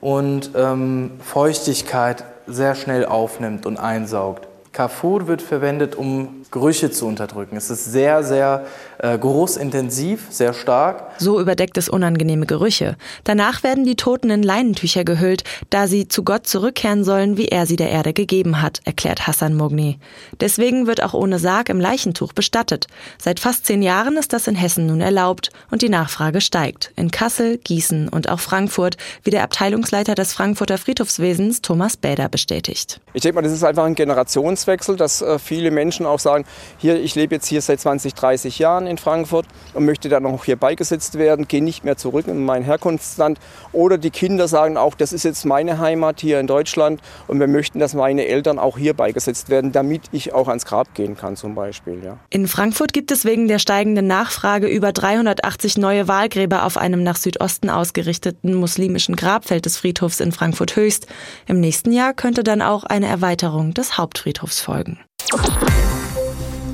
und 0.00 0.50
ähm, 0.56 1.12
Feuchtigkeit 1.20 2.24
sehr 2.48 2.74
schnell 2.74 3.06
aufnimmt 3.06 3.64
und 3.64 3.76
einsaugt. 3.76 4.48
Kafur 4.78 5.26
wird 5.26 5.42
verwendet, 5.42 5.96
um 5.96 6.44
Gerüche 6.52 6.92
zu 6.92 7.06
unterdrücken. 7.06 7.56
Es 7.56 7.68
ist 7.68 7.86
sehr, 7.86 8.22
sehr 8.22 8.64
äh, 8.98 9.18
geruchsintensiv, 9.18 10.28
sehr 10.30 10.54
stark. 10.54 11.10
So 11.18 11.40
überdeckt 11.40 11.76
es 11.78 11.88
unangenehme 11.88 12.46
Gerüche. 12.46 12.96
Danach 13.24 13.64
werden 13.64 13.84
die 13.84 13.96
Toten 13.96 14.30
in 14.30 14.44
Leinentücher 14.44 15.02
gehüllt, 15.02 15.42
da 15.70 15.88
sie 15.88 16.06
zu 16.06 16.22
Gott 16.22 16.46
zurückkehren 16.46 17.02
sollen, 17.02 17.36
wie 17.36 17.48
er 17.48 17.66
sie 17.66 17.74
der 17.74 17.90
Erde 17.90 18.12
gegeben 18.12 18.62
hat, 18.62 18.80
erklärt 18.84 19.26
Hassan 19.26 19.56
Mogni. 19.56 19.98
Deswegen 20.38 20.86
wird 20.86 21.02
auch 21.02 21.12
ohne 21.12 21.40
Sarg 21.40 21.70
im 21.70 21.80
Leichentuch 21.80 22.32
bestattet. 22.32 22.86
Seit 23.18 23.40
fast 23.40 23.66
zehn 23.66 23.82
Jahren 23.82 24.16
ist 24.16 24.32
das 24.32 24.46
in 24.46 24.54
Hessen 24.54 24.86
nun 24.86 25.00
erlaubt 25.00 25.50
und 25.72 25.82
die 25.82 25.88
Nachfrage 25.88 26.40
steigt. 26.40 26.92
In 26.94 27.10
Kassel, 27.10 27.58
Gießen 27.58 28.08
und 28.08 28.28
auch 28.28 28.38
Frankfurt, 28.38 28.96
wie 29.24 29.30
der 29.30 29.42
Abteilungsleiter 29.42 30.14
des 30.14 30.32
Frankfurter 30.32 30.78
Friedhofswesens 30.78 31.62
Thomas 31.62 31.96
Bäder 31.96 32.28
bestätigt. 32.28 33.00
Ich 33.12 33.22
denke 33.22 33.34
mal, 33.34 33.42
das 33.42 33.52
ist 33.52 33.64
einfach 33.64 33.84
ein 33.84 33.96
Generationswechsel, 33.96 34.67
dass 34.76 35.22
äh, 35.22 35.38
viele 35.38 35.70
Menschen 35.70 36.06
auch 36.06 36.18
sagen, 36.18 36.44
hier, 36.78 37.00
ich 37.00 37.14
lebe 37.14 37.34
jetzt 37.34 37.46
hier 37.46 37.62
seit 37.62 37.80
20, 37.80 38.14
30 38.14 38.58
Jahren 38.58 38.86
in 38.86 38.98
Frankfurt 38.98 39.46
und 39.74 39.84
möchte 39.84 40.08
dann 40.08 40.26
auch 40.26 40.44
hier 40.44 40.56
beigesetzt 40.56 41.18
werden, 41.18 41.48
gehe 41.48 41.62
nicht 41.62 41.84
mehr 41.84 41.96
zurück 41.96 42.26
in 42.28 42.44
mein 42.44 42.62
Herkunftsland. 42.62 43.38
Oder 43.72 43.98
die 43.98 44.10
Kinder 44.10 44.48
sagen 44.48 44.76
auch, 44.76 44.94
das 44.94 45.12
ist 45.12 45.24
jetzt 45.24 45.44
meine 45.44 45.78
Heimat 45.78 46.20
hier 46.20 46.40
in 46.40 46.46
Deutschland 46.46 47.00
und 47.26 47.40
wir 47.40 47.48
möchten, 47.48 47.78
dass 47.78 47.94
meine 47.94 48.26
Eltern 48.26 48.58
auch 48.58 48.78
hier 48.78 48.94
beigesetzt 48.94 49.48
werden, 49.48 49.72
damit 49.72 50.02
ich 50.12 50.32
auch 50.34 50.48
ans 50.48 50.66
Grab 50.66 50.94
gehen 50.94 51.16
kann 51.16 51.36
zum 51.36 51.54
Beispiel. 51.54 52.02
Ja. 52.04 52.18
In 52.30 52.46
Frankfurt 52.46 52.92
gibt 52.92 53.10
es 53.10 53.24
wegen 53.24 53.48
der 53.48 53.58
steigenden 53.58 54.06
Nachfrage 54.06 54.66
über 54.66 54.92
380 54.92 55.78
neue 55.78 56.08
Wahlgräber 56.08 56.64
auf 56.64 56.76
einem 56.76 57.02
nach 57.02 57.16
Südosten 57.16 57.70
ausgerichteten 57.70 58.54
muslimischen 58.54 59.16
Grabfeld 59.16 59.64
des 59.64 59.76
Friedhofs 59.76 60.20
in 60.20 60.32
Frankfurt 60.32 60.76
Höchst. 60.76 61.06
Im 61.46 61.60
nächsten 61.60 61.92
Jahr 61.92 62.14
könnte 62.14 62.42
dann 62.42 62.62
auch 62.62 62.84
eine 62.84 63.06
Erweiterung 63.06 63.74
des 63.74 63.98
Hauptfriedhofs 63.98 64.57
folgen. 64.60 64.98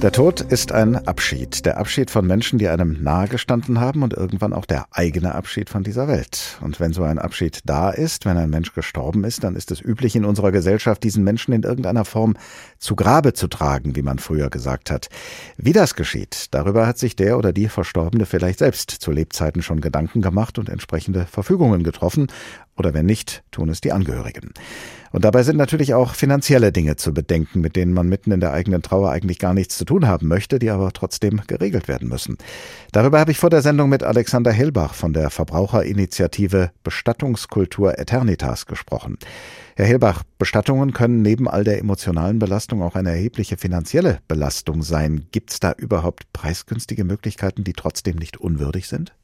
Der 0.04 0.12
Tod 0.12 0.42
ist 0.42 0.70
ein 0.70 0.96
Abschied. 1.08 1.64
Der 1.64 1.78
Abschied 1.78 2.10
von 2.10 2.26
Menschen, 2.26 2.58
die 2.58 2.68
einem 2.68 3.02
nahegestanden 3.02 3.80
haben 3.80 4.02
und 4.02 4.12
irgendwann 4.12 4.52
auch 4.52 4.66
der 4.66 4.84
eigene 4.90 5.34
Abschied 5.34 5.70
von 5.70 5.82
dieser 5.82 6.08
Welt. 6.08 6.58
Und 6.60 6.78
wenn 6.78 6.92
so 6.92 7.04
ein 7.04 7.18
Abschied 7.18 7.60
da 7.64 7.88
ist, 7.88 8.26
wenn 8.26 8.36
ein 8.36 8.50
Mensch 8.50 8.74
gestorben 8.74 9.24
ist, 9.24 9.44
dann 9.44 9.56
ist 9.56 9.70
es 9.70 9.80
üblich 9.80 10.14
in 10.14 10.26
unserer 10.26 10.52
Gesellschaft, 10.52 11.02
diesen 11.02 11.24
Menschen 11.24 11.54
in 11.54 11.62
irgendeiner 11.62 12.04
Form 12.04 12.36
zu 12.78 12.96
Grabe 12.96 13.32
zu 13.32 13.48
tragen, 13.48 13.96
wie 13.96 14.02
man 14.02 14.18
früher 14.18 14.50
gesagt 14.50 14.90
hat. 14.90 15.08
Wie 15.56 15.72
das 15.72 15.94
geschieht, 15.94 16.48
darüber 16.50 16.86
hat 16.86 16.98
sich 16.98 17.16
der 17.16 17.38
oder 17.38 17.54
die 17.54 17.68
Verstorbene 17.68 18.26
vielleicht 18.26 18.58
selbst 18.58 18.90
zu 18.90 19.10
Lebzeiten 19.10 19.62
schon 19.62 19.80
Gedanken 19.80 20.20
gemacht 20.20 20.58
und 20.58 20.68
entsprechende 20.68 21.24
Verfügungen 21.24 21.82
getroffen. 21.82 22.26
Oder 22.76 22.94
wenn 22.94 23.06
nicht, 23.06 23.42
tun 23.50 23.68
es 23.68 23.80
die 23.80 23.92
Angehörigen. 23.92 24.52
Und 25.12 25.24
dabei 25.24 25.44
sind 25.44 25.56
natürlich 25.56 25.94
auch 25.94 26.12
finanzielle 26.14 26.72
Dinge 26.72 26.96
zu 26.96 27.14
bedenken, 27.14 27.60
mit 27.60 27.76
denen 27.76 27.92
man 27.92 28.08
mitten 28.08 28.32
in 28.32 28.40
der 28.40 28.52
eigenen 28.52 28.82
Trauer 28.82 29.12
eigentlich 29.12 29.38
gar 29.38 29.54
nichts 29.54 29.78
zu 29.78 29.84
tun 29.84 30.08
haben 30.08 30.26
möchte, 30.26 30.58
die 30.58 30.70
aber 30.70 30.92
trotzdem 30.92 31.40
geregelt 31.46 31.86
werden 31.86 32.08
müssen. 32.08 32.36
Darüber 32.90 33.20
habe 33.20 33.30
ich 33.30 33.38
vor 33.38 33.48
der 33.48 33.62
Sendung 33.62 33.88
mit 33.88 34.02
Alexander 34.02 34.50
Hellbach 34.50 34.92
von 34.94 35.12
der 35.12 35.30
Verbraucherinitiative 35.30 36.72
Bestattungskultur 36.82 37.96
Eternitas 37.96 38.66
gesprochen. 38.66 39.18
Herr 39.76 39.86
Hellbach, 39.86 40.24
Bestattungen 40.38 40.92
können 40.92 41.22
neben 41.22 41.48
all 41.48 41.62
der 41.62 41.78
emotionalen 41.78 42.40
Belastung 42.40 42.82
auch 42.82 42.96
eine 42.96 43.10
erhebliche 43.10 43.56
finanzielle 43.56 44.18
Belastung 44.26 44.82
sein. 44.82 45.26
Gibt 45.30 45.52
es 45.52 45.60
da 45.60 45.74
überhaupt 45.76 46.32
preisgünstige 46.32 47.04
Möglichkeiten, 47.04 47.62
die 47.62 47.72
trotzdem 47.72 48.16
nicht 48.16 48.36
unwürdig 48.36 48.88
sind? 48.88 49.14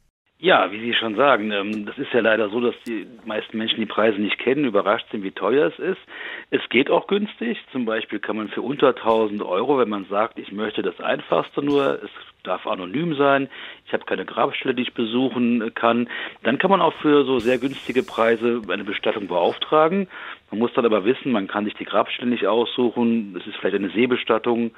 Ja, 0.43 0.71
wie 0.71 0.79
Sie 0.79 0.95
schon 0.95 1.15
sagen, 1.15 1.51
ähm, 1.51 1.85
das 1.85 1.99
ist 1.99 2.11
ja 2.13 2.19
leider 2.19 2.49
so, 2.49 2.59
dass 2.59 2.73
die 2.87 3.05
meisten 3.25 3.59
Menschen 3.59 3.79
die 3.79 3.85
Preise 3.85 4.19
nicht 4.19 4.39
kennen, 4.39 4.65
überrascht 4.65 5.05
sind, 5.11 5.21
wie 5.21 5.29
teuer 5.29 5.67
es 5.67 5.77
ist. 5.77 6.01
Es 6.49 6.67
geht 6.69 6.89
auch 6.89 7.05
günstig. 7.05 7.59
Zum 7.71 7.85
Beispiel 7.85 8.17
kann 8.17 8.37
man 8.37 8.49
für 8.49 8.63
unter 8.63 8.87
1000 8.87 9.43
Euro, 9.43 9.77
wenn 9.77 9.89
man 9.89 10.05
sagt, 10.05 10.39
ich 10.39 10.51
möchte 10.51 10.81
das 10.81 10.99
Einfachste 10.99 11.61
nur, 11.63 12.01
es 12.03 12.09
darf 12.41 12.65
anonym 12.65 13.15
sein, 13.17 13.49
ich 13.85 13.93
habe 13.93 14.05
keine 14.05 14.25
Grabstelle, 14.25 14.73
die 14.73 14.81
ich 14.81 14.95
besuchen 14.95 15.75
kann, 15.75 16.09
dann 16.41 16.57
kann 16.57 16.71
man 16.71 16.81
auch 16.81 16.93
für 17.03 17.23
so 17.23 17.37
sehr 17.37 17.59
günstige 17.59 18.01
Preise 18.01 18.63
eine 18.67 18.83
Bestattung 18.83 19.27
beauftragen. 19.27 20.07
Man 20.49 20.59
muss 20.59 20.73
dann 20.73 20.87
aber 20.87 21.05
wissen, 21.05 21.31
man 21.31 21.47
kann 21.47 21.65
sich 21.65 21.75
die 21.75 21.85
Grabstelle 21.85 22.31
nicht 22.31 22.47
aussuchen, 22.47 23.35
es 23.39 23.45
ist 23.45 23.57
vielleicht 23.57 23.75
eine 23.75 23.91
Seebestattung 23.91 24.71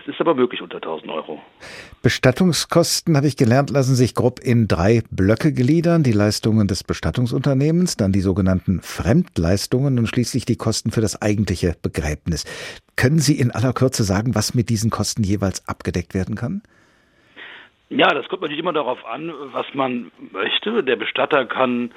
es 0.00 0.08
ist 0.08 0.20
aber 0.20 0.34
möglich 0.34 0.62
unter 0.62 0.76
1000 0.76 1.10
Euro. 1.10 1.40
Bestattungskosten, 2.02 3.16
habe 3.16 3.26
ich 3.26 3.36
gelernt, 3.36 3.70
lassen 3.70 3.94
sich 3.94 4.14
grob 4.14 4.40
in 4.40 4.68
drei 4.68 5.02
Blöcke 5.10 5.52
gliedern. 5.52 6.02
Die 6.02 6.12
Leistungen 6.12 6.66
des 6.66 6.84
Bestattungsunternehmens, 6.84 7.96
dann 7.96 8.12
die 8.12 8.20
sogenannten 8.20 8.80
Fremdleistungen 8.80 9.98
und 9.98 10.06
schließlich 10.06 10.44
die 10.44 10.56
Kosten 10.56 10.90
für 10.90 11.00
das 11.00 11.20
eigentliche 11.20 11.76
Begräbnis. 11.82 12.44
Können 12.96 13.18
Sie 13.18 13.38
in 13.38 13.50
aller 13.50 13.72
Kürze 13.72 14.04
sagen, 14.04 14.34
was 14.34 14.54
mit 14.54 14.68
diesen 14.68 14.90
Kosten 14.90 15.22
jeweils 15.22 15.66
abgedeckt 15.68 16.14
werden 16.14 16.34
kann? 16.34 16.62
Ja, 17.90 18.14
das 18.14 18.28
kommt 18.28 18.42
natürlich 18.42 18.62
immer 18.62 18.72
darauf 18.72 19.04
an, 19.04 19.32
was 19.52 19.66
man 19.74 20.12
möchte. 20.32 20.84
Der 20.84 20.96
Bestatter 20.96 21.44
kann 21.44 21.90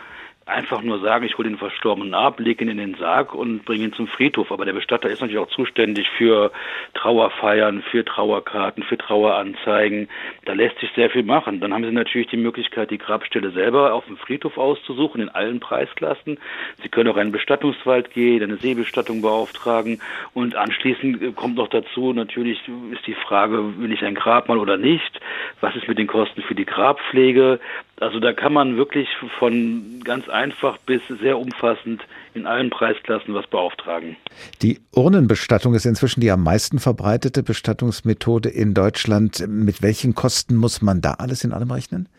einfach 0.46 0.82
nur 0.82 1.00
sagen, 1.00 1.26
ich 1.26 1.38
hole 1.38 1.48
den 1.48 1.58
Verstorbenen 1.58 2.14
ab, 2.14 2.40
lege 2.40 2.64
ihn 2.64 2.70
in 2.70 2.78
den 2.78 2.96
Sarg 2.96 3.34
und 3.34 3.64
bringe 3.64 3.86
ihn 3.86 3.94
zum 3.94 4.08
Friedhof. 4.08 4.52
Aber 4.52 4.66
der 4.66 4.74
Bestatter 4.74 5.10
ist 5.10 5.22
natürlich 5.22 5.40
auch 5.40 5.50
zuständig 5.50 6.10
für 6.18 6.52
Trauerfeiern, 6.94 7.82
für 7.82 8.04
Trauerkarten, 8.04 8.84
für 8.84 8.98
Traueranzeigen. 8.98 10.10
Da 10.46 10.54
lässt 10.54 10.80
sich 10.80 10.90
sehr 10.96 11.10
viel 11.10 11.24
machen. 11.24 11.62
Dann 11.62 11.74
haben 11.74 11.86
Sie 11.86 11.92
natürlich 11.92 12.28
die 12.28 12.38
Möglichkeit, 12.38 12.92
die 12.92 12.98
Grabstelle 12.98 13.52
selber 13.52 13.94
auf 13.94 14.06
dem 14.06 14.18
Friedhof 14.18 14.58
auszusuchen, 14.58 15.22
in 15.22 15.30
allen 15.30 15.60
Preisklassen. 15.62 16.38
Sie 16.82 16.90
können 16.90 17.10
auch 17.10 17.18
einen 17.18 17.32
Bestattungswald 17.32 18.12
gehen, 18.12 18.44
eine 18.44 18.58
Seebestattung 18.58 19.22
beauftragen. 19.22 20.02
Und 20.34 20.56
anschließend 20.56 21.36
kommt 21.38 21.56
noch 21.56 21.70
dazu, 21.70 22.12
natürlich 22.12 22.60
ist 22.92 23.08
die 23.08 23.16
Frage, 23.16 23.80
will 23.80 23.94
ich 23.94 24.04
ein 24.04 24.16
Grabmal 24.16 24.58
oder 24.58 24.78
nicht? 24.78 25.22
Was 25.62 25.76
ist 25.76 25.88
mit 25.88 25.98
den 25.98 26.08
Kosten 26.08 26.42
für 26.42 26.56
die 26.56 26.66
Grabpflege? 26.66 27.60
Also 28.00 28.20
da 28.20 28.34
kann 28.34 28.52
man 28.52 28.76
wirklich 28.76 29.08
von 29.40 30.02
ganz 30.04 30.28
einfach 30.34 30.78
bis 30.80 31.02
sehr 31.22 31.38
umfassend 31.38 32.02
in 32.34 32.46
allen 32.48 32.70
Preisklassen 32.70 33.34
was 33.34 33.48
beauftragen. 33.48 34.18
Die 34.62 34.82
Urnenbestattung 34.92 35.76
ist 35.76 35.86
inzwischen 35.86 36.22
die 36.22 36.32
am 36.32 36.44
meisten 36.44 36.80
verbreitete 36.80 37.44
Bestattungsmethode 37.44 38.50
in 38.50 38.74
Deutschland. 38.74 39.46
Mit 39.48 39.82
welchen 39.82 40.16
Kosten 40.16 40.56
muss 40.56 40.82
man 40.82 41.02
da 41.02 41.14
alles 41.14 41.44
in 41.44 41.54
allem 41.54 41.72
rechnen? 41.72 42.10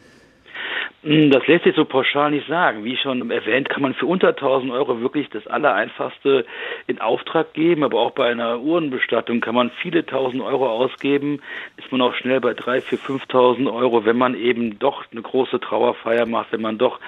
Hm, 1.05 1.31
das 1.31 1.47
lässt 1.47 1.65
sich 1.65 1.77
so 1.77 1.85
pauschal 1.85 2.31
nicht 2.31 2.49
sagen. 2.49 2.83
Wie 2.83 2.97
schon 2.97 3.31
erwähnt, 3.31 3.69
kann 3.69 3.83
man 3.83 3.93
für 3.93 4.07
unter 4.07 4.29
1000 4.29 4.73
Euro 4.73 5.03
wirklich 5.03 5.29
das 5.29 5.47
Allereinfachste 5.47 6.47
in 6.87 6.99
Auftrag 6.99 7.53
geben. 7.53 7.85
Aber 7.85 8.01
auch 8.01 8.13
bei 8.13 8.31
einer 8.31 8.61
Uhrenbestattung 8.61 9.43
kann 9.43 9.55
man 9.55 9.71
viele 9.83 10.07
tausend 10.07 10.43
Euro 10.43 10.67
ausgeben. 10.67 11.43
Ist 11.77 11.93
man 11.93 12.01
auch 12.01 12.15
schnell 12.15 12.41
bei 12.41 12.53
3.000, 12.53 13.01
4.000, 13.01 13.29
5.000 13.29 13.75
Euro, 13.75 14.07
wenn 14.07 14.17
man 14.17 14.35
eben 14.35 14.79
doch 14.79 15.05
eine 15.13 15.21
große 15.21 15.61
Trauerfeier 15.61 16.25
macht, 16.25 16.53
wenn 16.53 16.63
man 16.63 16.79
doch 16.79 16.99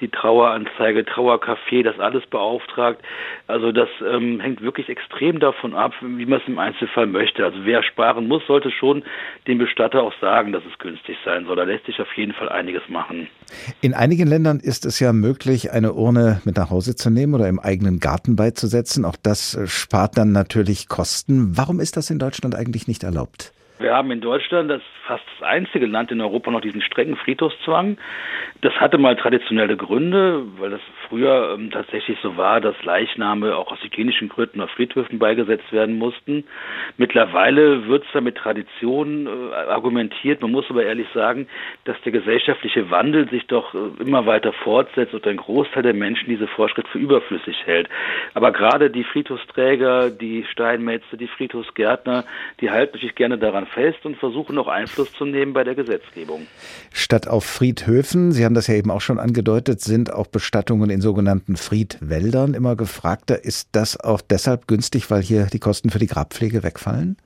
die 0.00 0.08
Traueranzeige, 0.08 1.06
Trauercafé, 1.06 1.82
das 1.82 1.98
alles 1.98 2.26
beauftragt. 2.26 3.00
Also 3.46 3.72
das 3.72 3.88
ähm, 4.06 4.38
hängt 4.38 4.60
wirklich 4.60 4.90
extrem 4.90 5.40
davon 5.40 5.74
ab, 5.74 5.94
wie 6.02 6.26
man 6.26 6.40
es 6.40 6.46
im 6.46 6.58
Einzelfall 6.58 7.06
möchte. 7.06 7.42
Also 7.42 7.60
wer 7.64 7.82
sparen 7.82 8.28
muss, 8.28 8.46
sollte 8.46 8.70
schon 8.70 9.02
dem 9.46 9.56
Bestatter 9.56 10.02
auch 10.02 10.12
sagen, 10.20 10.52
dass 10.52 10.62
es 10.70 10.78
günstig 10.78 11.16
sein 11.24 11.46
soll. 11.46 11.56
Da 11.56 11.62
lässt 11.62 11.86
sich 11.86 11.98
auf 12.02 12.12
jeden 12.18 12.34
Fall 12.34 12.50
einiges 12.50 12.86
machen. 12.90 13.30
In 13.80 13.94
einigen 13.94 14.26
Ländern 14.26 14.60
ist 14.60 14.86
es 14.86 15.00
ja 15.00 15.12
möglich, 15.12 15.72
eine 15.72 15.92
Urne 15.92 16.40
mit 16.44 16.56
nach 16.56 16.70
Hause 16.70 16.96
zu 16.96 17.10
nehmen 17.10 17.34
oder 17.34 17.48
im 17.48 17.58
eigenen 17.58 18.00
Garten 18.00 18.36
beizusetzen. 18.36 19.04
Auch 19.04 19.16
das 19.22 19.54
äh, 19.54 19.66
spart 19.66 20.16
dann 20.18 20.32
natürlich 20.32 20.88
Kosten. 20.88 21.56
Warum 21.56 21.80
ist 21.80 21.96
das 21.96 22.10
in 22.10 22.18
Deutschland 22.18 22.54
eigentlich 22.54 22.88
nicht 22.88 23.02
erlaubt? 23.02 23.52
Wir 23.78 23.92
haben 23.92 24.10
in 24.10 24.20
Deutschland 24.20 24.70
das 24.70 24.80
fast 25.06 25.24
das 25.38 25.48
einzige 25.48 25.86
Land 25.86 26.10
in 26.10 26.20
Europa 26.20 26.50
noch 26.50 26.60
diesen 26.60 26.82
strengen 26.82 27.16
Friedhofszwang. 27.16 27.98
Das 28.62 28.74
hatte 28.74 28.98
mal 28.98 29.16
traditionelle 29.16 29.76
Gründe, 29.76 30.42
weil 30.58 30.70
das 30.70 30.80
früher 31.08 31.54
ähm, 31.54 31.70
tatsächlich 31.70 32.18
so 32.22 32.36
war, 32.36 32.60
dass 32.60 32.74
Leichname 32.82 33.56
auch 33.56 33.70
aus 33.70 33.82
hygienischen 33.82 34.28
Gründen 34.28 34.60
auf 34.60 34.70
Friedhöfen 34.70 35.18
beigesetzt 35.18 35.72
werden 35.72 35.98
mussten. 35.98 36.44
Mittlerweile 36.96 37.86
wird 37.86 38.04
es 38.04 38.12
da 38.12 38.20
mit 38.20 38.36
Tradition 38.36 39.26
äh, 39.26 39.54
argumentiert. 39.54 40.42
Man 40.42 40.50
muss 40.50 40.68
aber 40.68 40.84
ehrlich 40.84 41.06
sagen, 41.14 41.46
dass 41.84 41.96
der 42.02 42.12
gesellschaftliche 42.12 42.90
Wandel 42.90 43.28
sich 43.30 43.46
doch 43.46 43.74
äh, 43.74 44.02
immer 44.02 44.26
weiter 44.26 44.52
fortsetzt 44.52 45.14
und 45.14 45.26
ein 45.26 45.36
Großteil 45.36 45.84
der 45.84 45.94
Menschen 45.94 46.28
diese 46.28 46.48
Vorschrift 46.48 46.88
für 46.88 46.98
überflüssig 46.98 47.56
hält. 47.64 47.88
Aber 48.34 48.52
gerade 48.52 48.90
die 48.90 49.04
Friedhofsträger, 49.04 50.10
die 50.10 50.44
Steinmetze, 50.50 51.16
die 51.16 51.28
Friedhofsgärtner, 51.28 52.24
die 52.60 52.70
halten 52.70 52.96
natürlich 52.96 53.14
gerne 53.14 53.36
daran 53.36 53.66
fest 53.66 54.04
und 54.04 54.16
versuchen 54.16 54.54
noch 54.54 54.68
Einfluss 54.96 55.16
zu 55.16 55.24
nehmen 55.24 55.52
bei 55.52 55.64
der 55.64 55.74
Gesetzgebung. 55.74 56.46
Statt 56.92 57.28
auf 57.28 57.44
Friedhöfen, 57.44 58.32
Sie 58.32 58.44
haben 58.44 58.54
das 58.54 58.66
ja 58.66 58.74
eben 58.74 58.90
auch 58.90 59.00
schon 59.00 59.18
angedeutet, 59.18 59.80
sind 59.80 60.12
auch 60.12 60.26
Bestattungen 60.26 60.90
in 60.90 61.00
sogenannten 61.00 61.56
Friedwäldern 61.56 62.54
immer 62.54 62.76
gefragter. 62.76 63.44
Ist 63.44 63.68
das 63.72 63.98
auch 63.98 64.20
deshalb 64.20 64.66
günstig, 64.66 65.10
weil 65.10 65.22
hier 65.22 65.46
die 65.46 65.58
Kosten 65.58 65.90
für 65.90 65.98
die 65.98 66.06
Grabpflege 66.06 66.62
wegfallen? 66.62 67.16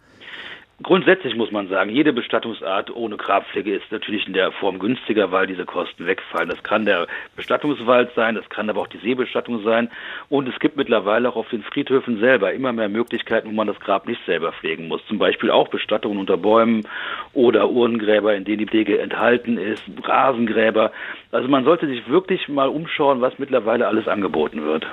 Grundsätzlich 0.82 1.36
muss 1.36 1.52
man 1.52 1.68
sagen, 1.68 1.90
jede 1.90 2.14
Bestattungsart 2.14 2.94
ohne 2.94 3.18
Grabpflege 3.18 3.74
ist 3.74 3.92
natürlich 3.92 4.26
in 4.26 4.32
der 4.32 4.50
Form 4.50 4.78
günstiger, 4.78 5.30
weil 5.30 5.46
diese 5.46 5.66
Kosten 5.66 6.06
wegfallen. 6.06 6.48
Das 6.48 6.62
kann 6.62 6.86
der 6.86 7.06
Bestattungswald 7.36 8.10
sein, 8.16 8.34
das 8.34 8.48
kann 8.48 8.70
aber 8.70 8.80
auch 8.80 8.86
die 8.86 8.98
Seebestattung 8.98 9.62
sein. 9.62 9.90
Und 10.30 10.48
es 10.48 10.58
gibt 10.58 10.78
mittlerweile 10.78 11.28
auch 11.28 11.36
auf 11.36 11.50
den 11.50 11.62
Friedhöfen 11.62 12.18
selber 12.18 12.54
immer 12.54 12.72
mehr 12.72 12.88
Möglichkeiten, 12.88 13.48
wo 13.48 13.52
man 13.52 13.66
das 13.66 13.78
Grab 13.78 14.06
nicht 14.06 14.20
selber 14.24 14.52
pflegen 14.52 14.88
muss. 14.88 15.02
Zum 15.06 15.18
Beispiel 15.18 15.50
auch 15.50 15.68
Bestattungen 15.68 16.18
unter 16.18 16.38
Bäumen 16.38 16.86
oder 17.34 17.68
Urnengräber, 17.68 18.34
in 18.34 18.44
denen 18.44 18.58
die 18.58 18.66
Pflege 18.66 19.00
enthalten 19.00 19.58
ist, 19.58 19.82
Rasengräber. 20.02 20.92
Also 21.30 21.46
man 21.48 21.64
sollte 21.64 21.88
sich 21.88 22.08
wirklich 22.08 22.48
mal 22.48 22.68
umschauen, 22.68 23.20
was 23.20 23.38
mittlerweile 23.38 23.86
alles 23.86 24.08
angeboten 24.08 24.64
wird. 24.64 24.86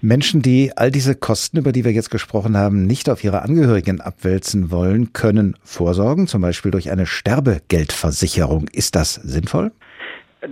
Menschen, 0.00 0.40
die 0.40 0.72
all 0.76 0.90
diese 0.90 1.14
Kosten, 1.14 1.58
über 1.58 1.72
die 1.72 1.84
wir 1.84 1.92
jetzt 1.92 2.10
gesprochen 2.10 2.56
haben, 2.56 2.86
nicht 2.86 3.10
auf 3.10 3.22
ihre 3.22 3.42
Angehörigen 3.42 4.00
abwälzen 4.00 4.70
wollen, 4.70 5.12
können 5.12 5.25
vorsorgen, 5.62 6.26
zum 6.26 6.42
Beispiel 6.42 6.70
durch 6.70 6.90
eine 6.90 7.06
Sterbegeldversicherung. 7.06 8.68
Ist 8.68 8.94
das 8.94 9.14
sinnvoll? 9.14 9.72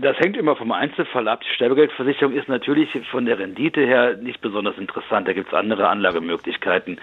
Das 0.01 0.19
hängt 0.19 0.37
immer 0.37 0.57
vom 0.57 0.73
Einzelfall 0.73 1.29
ab. 1.29 1.43
Die 1.43 1.55
Sterbegeldversicherung 1.55 2.35
ist 2.35 2.49
natürlich 2.49 2.91
von 3.11 3.27
der 3.27 3.39
Rendite 3.39 3.81
her 3.81 4.17
nicht 4.17 4.41
besonders 4.41 4.77
interessant. 4.79 5.29
Da 5.29 5.33
gibt 5.33 5.49
es 5.49 5.55
andere 5.55 5.89
Anlagemöglichkeiten. 5.89 6.99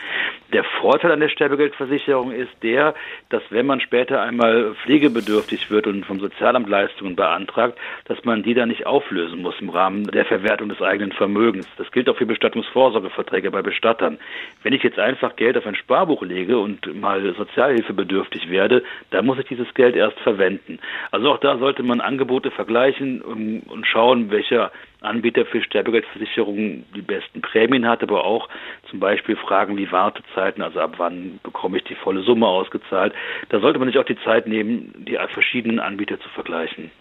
Der 0.51 0.63
Vorteil 0.63 1.11
an 1.11 1.19
der 1.19 1.29
Sterbegeldversicherung 1.29 2.31
ist 2.31 2.51
der, 2.63 2.93
dass 3.29 3.43
wenn 3.49 3.65
man 3.65 3.79
später 3.79 4.21
einmal 4.21 4.75
pflegebedürftig 4.83 5.69
wird 5.69 5.87
und 5.87 6.05
vom 6.05 6.19
Sozialamt 6.19 6.67
Leistungen 6.67 7.15
beantragt, 7.15 7.77
dass 8.05 8.23
man 8.25 8.43
die 8.43 8.53
dann 8.53 8.69
nicht 8.69 8.85
auflösen 8.85 9.41
muss 9.41 9.55
im 9.61 9.69
Rahmen 9.69 10.05
der 10.07 10.25
Verwertung 10.25 10.69
des 10.69 10.81
eigenen 10.81 11.13
Vermögens. 11.13 11.67
Das 11.77 11.91
gilt 11.91 12.09
auch 12.09 12.17
für 12.17 12.25
Bestattungsvorsorgeverträge 12.25 13.51
bei 13.51 13.61
Bestattern. 13.61 14.17
Wenn 14.63 14.73
ich 14.73 14.83
jetzt 14.83 14.99
einfach 14.99 15.35
Geld 15.35 15.57
auf 15.57 15.65
ein 15.65 15.75
Sparbuch 15.75 16.23
lege 16.23 16.57
und 16.57 16.93
mal 16.99 17.33
sozialhilfebedürftig 17.35 18.49
werde, 18.49 18.83
dann 19.11 19.25
muss 19.25 19.39
ich 19.39 19.45
dieses 19.45 19.73
Geld 19.75 19.95
erst 19.95 20.19
verwenden. 20.19 20.79
Also 21.11 21.31
auch 21.31 21.37
da 21.37 21.57
sollte 21.57 21.83
man 21.83 22.01
Angebote 22.01 22.51
vergleichen 22.51 22.80
vergleichen 22.81 23.21
und 23.21 23.85
schauen, 23.85 24.31
welcher 24.31 24.71
Anbieter 25.01 25.45
für 25.45 25.63
Sterbegeldversicherungen 25.63 26.85
die 26.95 27.01
besten 27.01 27.41
Prämien 27.41 27.87
hat, 27.87 28.03
aber 28.03 28.23
auch 28.23 28.47
zum 28.89 28.99
Beispiel 28.99 29.35
Fragen 29.35 29.75
wie 29.77 29.91
Wartezeiten, 29.91 30.61
also 30.61 30.79
ab 30.79 30.95
wann 30.97 31.39
bekomme 31.41 31.77
ich 31.77 31.83
die 31.85 31.95
volle 31.95 32.21
Summe 32.21 32.45
ausgezahlt. 32.45 33.13
Da 33.49 33.59
sollte 33.59 33.79
man 33.79 33.87
sich 33.87 33.97
auch 33.97 34.05
die 34.05 34.17
Zeit 34.23 34.47
nehmen, 34.47 34.93
die 35.07 35.17
verschiedenen 35.33 35.79
Anbieter 35.79 36.19
zu 36.19 36.29
vergleichen. 36.29 36.91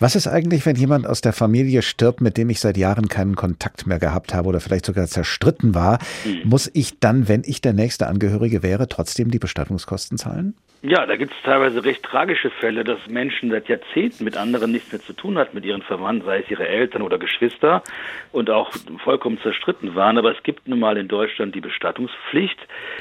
Was 0.00 0.16
ist 0.16 0.26
eigentlich, 0.26 0.66
wenn 0.66 0.76
jemand 0.76 1.06
aus 1.06 1.22
der 1.22 1.32
Familie 1.32 1.80
stirbt, 1.80 2.20
mit 2.20 2.36
dem 2.36 2.50
ich 2.50 2.60
seit 2.60 2.76
Jahren 2.76 3.08
keinen 3.08 3.36
Kontakt 3.36 3.86
mehr 3.86 3.98
gehabt 3.98 4.34
habe 4.34 4.48
oder 4.48 4.60
vielleicht 4.60 4.84
sogar 4.84 5.06
zerstritten 5.06 5.74
war? 5.74 5.98
Mhm. 6.26 6.50
Muss 6.50 6.70
ich 6.74 7.00
dann, 7.00 7.26
wenn 7.26 7.42
ich 7.46 7.62
der 7.62 7.72
nächste 7.72 8.06
Angehörige 8.06 8.62
wäre, 8.62 8.86
trotzdem 8.88 9.30
die 9.30 9.38
Bestattungskosten 9.38 10.18
zahlen? 10.18 10.54
Ja, 10.88 11.04
da 11.04 11.16
gibt 11.16 11.32
es 11.32 11.42
teilweise 11.42 11.84
recht 11.84 12.04
tragische 12.04 12.48
Fälle, 12.48 12.84
dass 12.84 13.08
Menschen 13.08 13.50
seit 13.50 13.68
Jahrzehnten 13.68 14.22
mit 14.22 14.36
anderen 14.36 14.70
nichts 14.70 14.92
mehr 14.92 15.00
zu 15.00 15.14
tun 15.14 15.36
hatten, 15.36 15.56
mit 15.56 15.64
ihren 15.64 15.82
Verwandten, 15.82 16.24
sei 16.24 16.38
es 16.38 16.48
ihre 16.48 16.68
Eltern 16.68 17.02
oder 17.02 17.18
Geschwister 17.18 17.82
und 18.30 18.50
auch 18.50 18.70
vollkommen 19.02 19.40
zerstritten 19.40 19.96
waren. 19.96 20.16
Aber 20.16 20.30
es 20.30 20.40
gibt 20.44 20.68
nun 20.68 20.78
mal 20.78 20.96
in 20.96 21.08
Deutschland 21.08 21.56
die 21.56 21.60
Bestattungspflicht. 21.60 22.56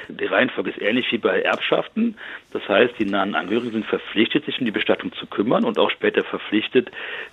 Die 0.08 0.26
Reihenfolge 0.26 0.72
ist 0.72 0.82
ähnlich 0.82 1.12
wie 1.12 1.20
bei 1.20 1.44
Erbschaften. 1.44 2.18
Das 2.54 2.68
heißt, 2.68 2.96
die 2.98 3.06
nahen 3.06 3.36
Angehörigen 3.36 3.74
sind 3.74 3.86
verpflichtet, 3.86 4.46
sich 4.46 4.58
um 4.58 4.66
die 4.66 4.72
Bestattung 4.72 5.14
zu 5.14 5.28
kümmern 5.28 5.64
und 5.64 5.78
auch 5.78 5.92
später 5.92 6.24
verpflichtet, 6.24 6.90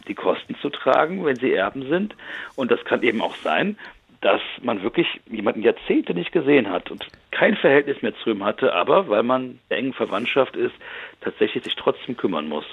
die 0.06 0.14
Kosten 0.14 0.54
zu 0.56 0.68
tragen, 0.68 1.24
wenn 1.24 1.36
sie 1.36 1.54
Erben 1.54 1.88
sind. 1.88 2.14
Und 2.56 2.70
das 2.70 2.84
kann 2.84 3.02
eben 3.02 3.22
auch 3.22 3.36
sein, 3.36 3.78
dass 4.22 4.40
man 4.62 4.82
wirklich 4.82 5.06
jemanden 5.30 5.62
Jahrzehnte 5.62 6.14
nicht 6.14 6.32
gesehen 6.32 6.70
hat 6.70 6.90
und 6.90 7.06
kein 7.32 7.56
Verhältnis 7.56 8.00
mehr 8.02 8.14
zu 8.22 8.30
ihm 8.30 8.44
hatte, 8.44 8.72
aber 8.72 9.08
weil 9.08 9.22
man 9.22 9.58
der 9.68 9.78
engen 9.78 9.92
Verwandtschaft 9.92 10.56
ist, 10.56 10.74
tatsächlich 11.20 11.64
sich 11.64 11.74
trotzdem 11.74 12.16
kümmern 12.16 12.48
muss. 12.48 12.64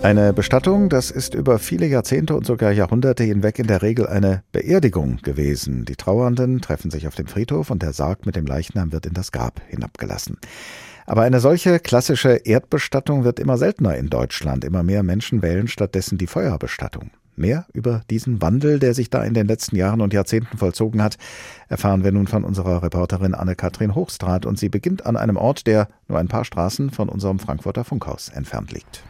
Eine 0.00 0.32
Bestattung, 0.32 0.88
das 0.88 1.10
ist 1.10 1.34
über 1.34 1.58
viele 1.58 1.86
Jahrzehnte 1.86 2.36
und 2.36 2.46
sogar 2.46 2.70
Jahrhunderte 2.70 3.24
hinweg 3.24 3.58
in 3.58 3.66
der 3.66 3.82
Regel 3.82 4.06
eine 4.06 4.44
Beerdigung 4.52 5.18
gewesen. 5.22 5.84
Die 5.86 5.96
Trauernden 5.96 6.60
treffen 6.60 6.92
sich 6.92 7.08
auf 7.08 7.16
dem 7.16 7.26
Friedhof 7.26 7.70
und 7.70 7.82
der 7.82 7.92
Sarg 7.92 8.24
mit 8.24 8.36
dem 8.36 8.46
Leichnam 8.46 8.92
wird 8.92 9.06
in 9.06 9.14
das 9.14 9.32
Grab 9.32 9.60
hinabgelassen. 9.68 10.38
Aber 11.04 11.22
eine 11.22 11.40
solche 11.40 11.80
klassische 11.80 12.42
Erdbestattung 12.44 13.24
wird 13.24 13.40
immer 13.40 13.56
seltener 13.56 13.96
in 13.96 14.08
Deutschland. 14.08 14.64
Immer 14.64 14.84
mehr 14.84 15.02
Menschen 15.02 15.42
wählen 15.42 15.66
stattdessen 15.66 16.16
die 16.16 16.28
Feuerbestattung. 16.28 17.10
Mehr 17.38 17.66
über 17.72 18.02
diesen 18.10 18.42
Wandel, 18.42 18.80
der 18.80 18.94
sich 18.94 19.10
da 19.10 19.22
in 19.22 19.32
den 19.32 19.46
letzten 19.46 19.76
Jahren 19.76 20.00
und 20.00 20.12
Jahrzehnten 20.12 20.58
vollzogen 20.58 21.00
hat, 21.00 21.16
erfahren 21.68 22.02
wir 22.02 22.10
nun 22.10 22.26
von 22.26 22.42
unserer 22.42 22.82
Reporterin 22.82 23.34
Anne-Kathrin 23.34 23.94
Hochstrat 23.94 24.44
und 24.44 24.58
sie 24.58 24.68
beginnt 24.68 25.06
an 25.06 25.16
einem 25.16 25.36
Ort, 25.36 25.68
der 25.68 25.88
nur 26.08 26.18
ein 26.18 26.26
paar 26.26 26.44
Straßen 26.44 26.90
von 26.90 27.08
unserem 27.08 27.38
Frankfurter 27.38 27.84
Funkhaus 27.84 28.28
entfernt 28.28 28.72
liegt. 28.72 29.04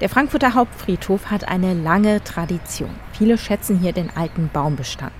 Der 0.00 0.08
Frankfurter 0.08 0.54
Hauptfriedhof 0.54 1.30
hat 1.30 1.46
eine 1.46 1.74
lange 1.74 2.24
Tradition. 2.24 2.90
Viele 3.12 3.38
schätzen 3.38 3.78
hier 3.78 3.92
den 3.92 4.10
alten 4.16 4.50
Baumbestand. 4.52 5.12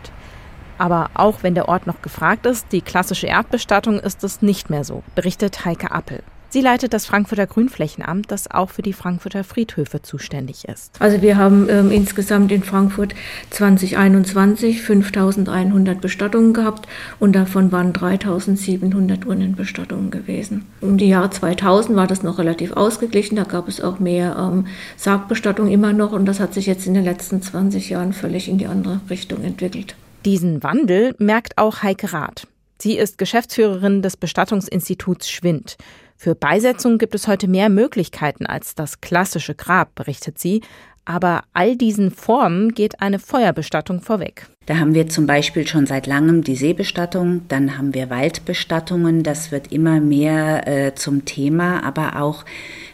Aber 0.76 1.10
auch 1.14 1.42
wenn 1.44 1.54
der 1.54 1.68
Ort 1.68 1.86
noch 1.86 2.02
gefragt 2.02 2.46
ist, 2.46 2.72
die 2.72 2.80
klassische 2.80 3.28
Erdbestattung 3.28 4.00
ist 4.00 4.24
es 4.24 4.42
nicht 4.42 4.70
mehr 4.70 4.82
so, 4.82 5.04
berichtet 5.14 5.64
Heike 5.64 5.92
Appel. 5.92 6.22
Sie 6.52 6.60
leitet 6.60 6.92
das 6.92 7.06
Frankfurter 7.06 7.46
Grünflächenamt, 7.46 8.32
das 8.32 8.50
auch 8.50 8.70
für 8.70 8.82
die 8.82 8.92
Frankfurter 8.92 9.44
Friedhöfe 9.44 10.02
zuständig 10.02 10.64
ist. 10.64 11.00
Also 11.00 11.22
wir 11.22 11.36
haben 11.36 11.68
ähm, 11.70 11.92
insgesamt 11.92 12.50
in 12.50 12.64
Frankfurt 12.64 13.14
2021 13.50 14.82
5100 14.82 16.00
Bestattungen 16.00 16.52
gehabt 16.52 16.88
und 17.20 17.36
davon 17.36 17.70
waren 17.70 17.92
3700 17.92 19.26
Urnenbestattungen 19.26 20.10
gewesen. 20.10 20.66
Um 20.80 20.98
die 20.98 21.08
Jahre 21.08 21.30
2000 21.30 21.96
war 21.96 22.08
das 22.08 22.24
noch 22.24 22.38
relativ 22.38 22.72
ausgeglichen, 22.72 23.36
da 23.36 23.44
gab 23.44 23.68
es 23.68 23.80
auch 23.80 24.00
mehr 24.00 24.36
ähm, 24.36 24.66
Sargbestattungen 24.96 25.70
immer 25.70 25.92
noch 25.92 26.10
und 26.10 26.26
das 26.26 26.40
hat 26.40 26.52
sich 26.52 26.66
jetzt 26.66 26.84
in 26.84 26.94
den 26.94 27.04
letzten 27.04 27.42
20 27.42 27.90
Jahren 27.90 28.12
völlig 28.12 28.48
in 28.48 28.58
die 28.58 28.66
andere 28.66 29.00
Richtung 29.08 29.44
entwickelt. 29.44 29.94
Diesen 30.24 30.64
Wandel 30.64 31.14
merkt 31.18 31.58
auch 31.58 31.84
Heike 31.84 32.12
Rath. 32.12 32.48
Sie 32.82 32.96
ist 32.96 33.18
Geschäftsführerin 33.18 34.02
des 34.02 34.16
Bestattungsinstituts 34.16 35.30
Schwind. 35.30 35.76
Für 36.22 36.34
Beisetzung 36.34 36.98
gibt 36.98 37.14
es 37.14 37.28
heute 37.28 37.48
mehr 37.48 37.70
Möglichkeiten 37.70 38.44
als 38.44 38.74
das 38.74 39.00
klassische 39.00 39.54
Grab, 39.54 39.94
berichtet 39.94 40.38
sie. 40.38 40.60
Aber 41.04 41.42
all 41.52 41.76
diesen 41.76 42.10
Formen 42.10 42.74
geht 42.74 43.00
eine 43.00 43.18
Feuerbestattung 43.18 44.00
vorweg. 44.00 44.46
Da 44.66 44.78
haben 44.78 44.94
wir 44.94 45.08
zum 45.08 45.26
Beispiel 45.26 45.66
schon 45.66 45.86
seit 45.86 46.06
langem 46.06 46.44
die 46.44 46.54
Seebestattung, 46.54 47.42
dann 47.48 47.76
haben 47.76 47.92
wir 47.92 48.08
Waldbestattungen, 48.08 49.24
das 49.24 49.50
wird 49.50 49.72
immer 49.72 49.98
mehr 49.98 50.68
äh, 50.68 50.94
zum 50.94 51.24
Thema, 51.24 51.82
aber 51.82 52.20
auch 52.20 52.44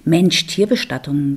Mensch-Tier-Bestattungen. 0.06 1.36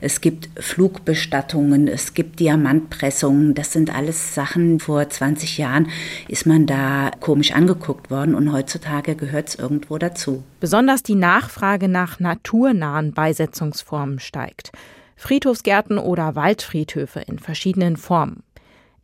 Es 0.00 0.20
gibt 0.20 0.48
Flugbestattungen, 0.62 1.88
es 1.88 2.14
gibt 2.14 2.38
Diamantpressungen, 2.38 3.54
das 3.54 3.72
sind 3.72 3.92
alles 3.92 4.34
Sachen, 4.34 4.78
vor 4.78 5.08
20 5.08 5.58
Jahren 5.58 5.88
ist 6.28 6.46
man 6.46 6.66
da 6.66 7.10
komisch 7.18 7.52
angeguckt 7.52 8.10
worden 8.10 8.36
und 8.36 8.52
heutzutage 8.52 9.16
gehört 9.16 9.48
es 9.48 9.54
irgendwo 9.56 9.98
dazu. 9.98 10.44
Besonders 10.60 11.02
die 11.02 11.16
Nachfrage 11.16 11.88
nach 11.88 12.20
naturnahen 12.20 13.12
Beisetzungsformen 13.12 14.20
steigt. 14.20 14.70
Friedhofsgärten 15.20 15.98
oder 15.98 16.34
Waldfriedhöfe 16.34 17.20
in 17.20 17.38
verschiedenen 17.38 17.98
Formen. 17.98 18.42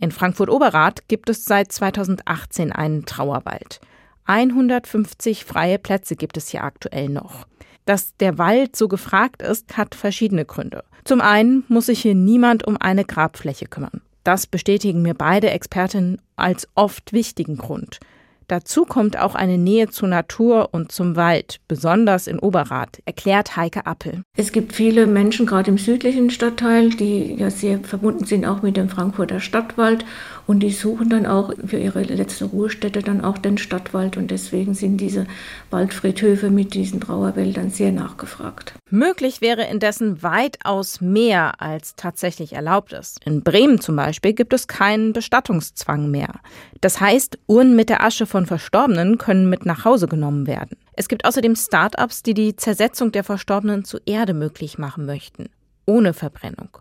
In 0.00 0.10
Frankfurt-Oberrath 0.10 1.08
gibt 1.08 1.28
es 1.28 1.44
seit 1.44 1.70
2018 1.70 2.72
einen 2.72 3.04
Trauerwald. 3.04 3.80
150 4.24 5.44
freie 5.44 5.78
Plätze 5.78 6.16
gibt 6.16 6.38
es 6.38 6.48
hier 6.48 6.64
aktuell 6.64 7.10
noch. 7.10 7.46
Dass 7.84 8.16
der 8.16 8.38
Wald 8.38 8.76
so 8.76 8.88
gefragt 8.88 9.42
ist, 9.42 9.76
hat 9.76 9.94
verschiedene 9.94 10.46
Gründe. 10.46 10.84
Zum 11.04 11.20
einen 11.20 11.64
muss 11.68 11.86
sich 11.86 12.00
hier 12.00 12.14
niemand 12.14 12.66
um 12.66 12.78
eine 12.78 13.04
Grabfläche 13.04 13.66
kümmern. 13.66 14.00
Das 14.24 14.46
bestätigen 14.46 15.02
mir 15.02 15.14
beide 15.14 15.50
Expertinnen 15.50 16.22
als 16.34 16.66
oft 16.74 17.12
wichtigen 17.12 17.58
Grund. 17.58 18.00
Dazu 18.48 18.84
kommt 18.84 19.18
auch 19.18 19.34
eine 19.34 19.58
Nähe 19.58 19.88
zur 19.88 20.08
Natur 20.08 20.68
und 20.72 20.92
zum 20.92 21.16
Wald, 21.16 21.58
besonders 21.66 22.26
in 22.28 22.38
Oberrath, 22.38 23.00
erklärt 23.04 23.56
Heike 23.56 23.86
Appel. 23.86 24.22
Es 24.36 24.52
gibt 24.52 24.72
viele 24.72 25.06
Menschen, 25.06 25.46
gerade 25.46 25.70
im 25.70 25.78
südlichen 25.78 26.30
Stadtteil, 26.30 26.90
die 26.90 27.34
ja 27.34 27.50
sehr 27.50 27.80
verbunden 27.80 28.24
sind 28.24 28.44
auch 28.44 28.62
mit 28.62 28.76
dem 28.76 28.88
Frankfurter 28.88 29.40
Stadtwald 29.40 30.04
und 30.46 30.60
die 30.60 30.70
suchen 30.70 31.08
dann 31.08 31.26
auch 31.26 31.52
für 31.66 31.78
ihre 31.78 32.02
letzte 32.02 32.44
Ruhestätte 32.46 33.00
dann 33.00 33.22
auch 33.22 33.38
den 33.38 33.58
Stadtwald 33.58 34.16
und 34.16 34.30
deswegen 34.30 34.74
sind 34.74 34.98
diese 34.98 35.26
Waldfriedhöfe 35.70 36.50
mit 36.50 36.74
diesen 36.74 37.00
Trauerwäldern 37.00 37.70
sehr 37.70 37.92
nachgefragt. 37.92 38.74
Möglich 38.90 39.40
wäre 39.40 39.64
indessen 39.64 40.22
weitaus 40.22 41.00
mehr, 41.00 41.60
als 41.60 41.96
tatsächlich 41.96 42.52
erlaubt 42.52 42.92
ist. 42.92 43.20
In 43.24 43.42
Bremen 43.42 43.80
zum 43.80 43.96
Beispiel 43.96 44.32
gibt 44.32 44.52
es 44.52 44.68
keinen 44.68 45.12
Bestattungszwang 45.12 46.10
mehr. 46.10 46.40
Das 46.80 47.00
heißt, 47.00 47.38
Uhren 47.48 47.74
mit 47.74 47.88
der 47.88 48.04
Asche 48.04 48.26
von 48.26 48.46
Verstorbenen 48.46 49.18
können 49.18 49.50
mit 49.50 49.66
nach 49.66 49.84
Hause 49.84 50.06
genommen 50.06 50.46
werden. 50.46 50.76
Es 50.94 51.08
gibt 51.08 51.24
außerdem 51.24 51.56
Start-ups, 51.56 52.22
die 52.22 52.34
die 52.34 52.56
Zersetzung 52.56 53.12
der 53.12 53.24
Verstorbenen 53.24 53.84
zu 53.84 53.98
Erde 54.06 54.34
möglich 54.34 54.78
machen 54.78 55.06
möchten, 55.06 55.48
ohne 55.84 56.14
Verbrennung. 56.14 56.78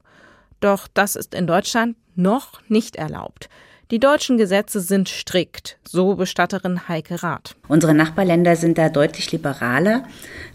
Doch 0.59 0.87
das 0.93 1.15
ist 1.15 1.33
in 1.33 1.47
Deutschland 1.47 1.95
noch 2.15 2.61
nicht 2.67 2.95
erlaubt. 2.95 3.49
Die 3.91 3.99
deutschen 3.99 4.37
Gesetze 4.37 4.79
sind 4.79 5.09
strikt, 5.09 5.77
so 5.87 6.15
Bestatterin 6.15 6.87
Heike 6.87 7.21
Rath. 7.21 7.55
Unsere 7.67 7.93
Nachbarländer 7.93 8.55
sind 8.55 8.79
da 8.79 8.89
deutlich 8.89 9.31
liberaler. 9.31 10.05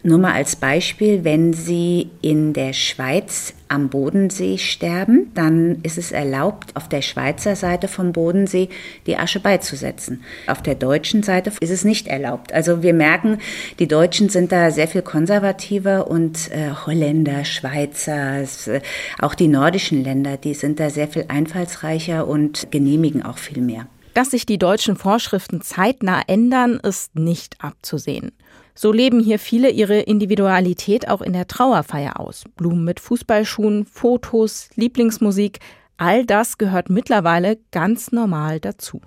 Nur 0.02 0.18
mal 0.18 0.32
als 0.32 0.56
Beispiel, 0.56 1.22
wenn 1.22 1.52
Sie 1.52 2.10
in 2.22 2.54
der 2.54 2.72
Schweiz 2.72 3.54
am 3.70 3.88
Bodensee 3.88 4.58
sterben, 4.58 5.30
dann 5.34 5.78
ist 5.84 5.96
es 5.96 6.10
erlaubt, 6.10 6.74
auf 6.74 6.88
der 6.88 7.02
Schweizer 7.02 7.54
Seite 7.54 7.86
vom 7.86 8.12
Bodensee 8.12 8.68
die 9.06 9.16
Asche 9.16 9.38
beizusetzen. 9.38 10.24
Auf 10.48 10.60
der 10.60 10.74
deutschen 10.74 11.22
Seite 11.22 11.52
ist 11.60 11.70
es 11.70 11.84
nicht 11.84 12.08
erlaubt. 12.08 12.52
Also 12.52 12.82
wir 12.82 12.94
merken, 12.94 13.38
die 13.78 13.86
Deutschen 13.86 14.28
sind 14.28 14.50
da 14.50 14.72
sehr 14.72 14.88
viel 14.88 15.02
konservativer 15.02 16.10
und 16.10 16.50
äh, 16.50 16.70
Holländer, 16.84 17.44
Schweizer, 17.44 18.40
äh, 18.40 18.80
auch 19.20 19.36
die 19.36 19.46
nordischen 19.46 20.02
Länder, 20.02 20.36
die 20.36 20.54
sind 20.54 20.80
da 20.80 20.90
sehr 20.90 21.06
viel 21.06 21.26
einfallsreicher 21.28 22.26
und 22.26 22.72
genehmigen 22.72 23.19
auch 23.22 23.38
viel 23.38 23.62
mehr. 23.62 23.86
Dass 24.14 24.30
sich 24.30 24.44
die 24.44 24.58
deutschen 24.58 24.96
Vorschriften 24.96 25.62
zeitnah 25.62 26.22
ändern, 26.26 26.80
ist 26.82 27.14
nicht 27.14 27.56
abzusehen. 27.62 28.32
So 28.74 28.92
leben 28.92 29.20
hier 29.20 29.38
viele 29.38 29.70
ihre 29.70 30.00
Individualität 30.00 31.08
auch 31.08 31.20
in 31.20 31.32
der 31.32 31.46
Trauerfeier 31.46 32.18
aus. 32.18 32.44
Blumen 32.56 32.84
mit 32.84 32.98
Fußballschuhen, 32.98 33.84
Fotos, 33.84 34.70
Lieblingsmusik, 34.74 35.58
all 35.96 36.24
das 36.24 36.56
gehört 36.56 36.88
mittlerweile 36.88 37.58
ganz 37.72 38.10
normal 38.10 38.58
dazu. 38.58 39.00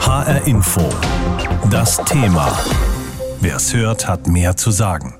HR 0.00 0.46
Info. 0.46 0.88
Das 1.70 1.98
Thema. 2.04 2.58
Wer 3.40 3.56
es 3.56 3.72
hört, 3.72 4.08
hat 4.08 4.26
mehr 4.26 4.56
zu 4.56 4.70
sagen. 4.70 5.19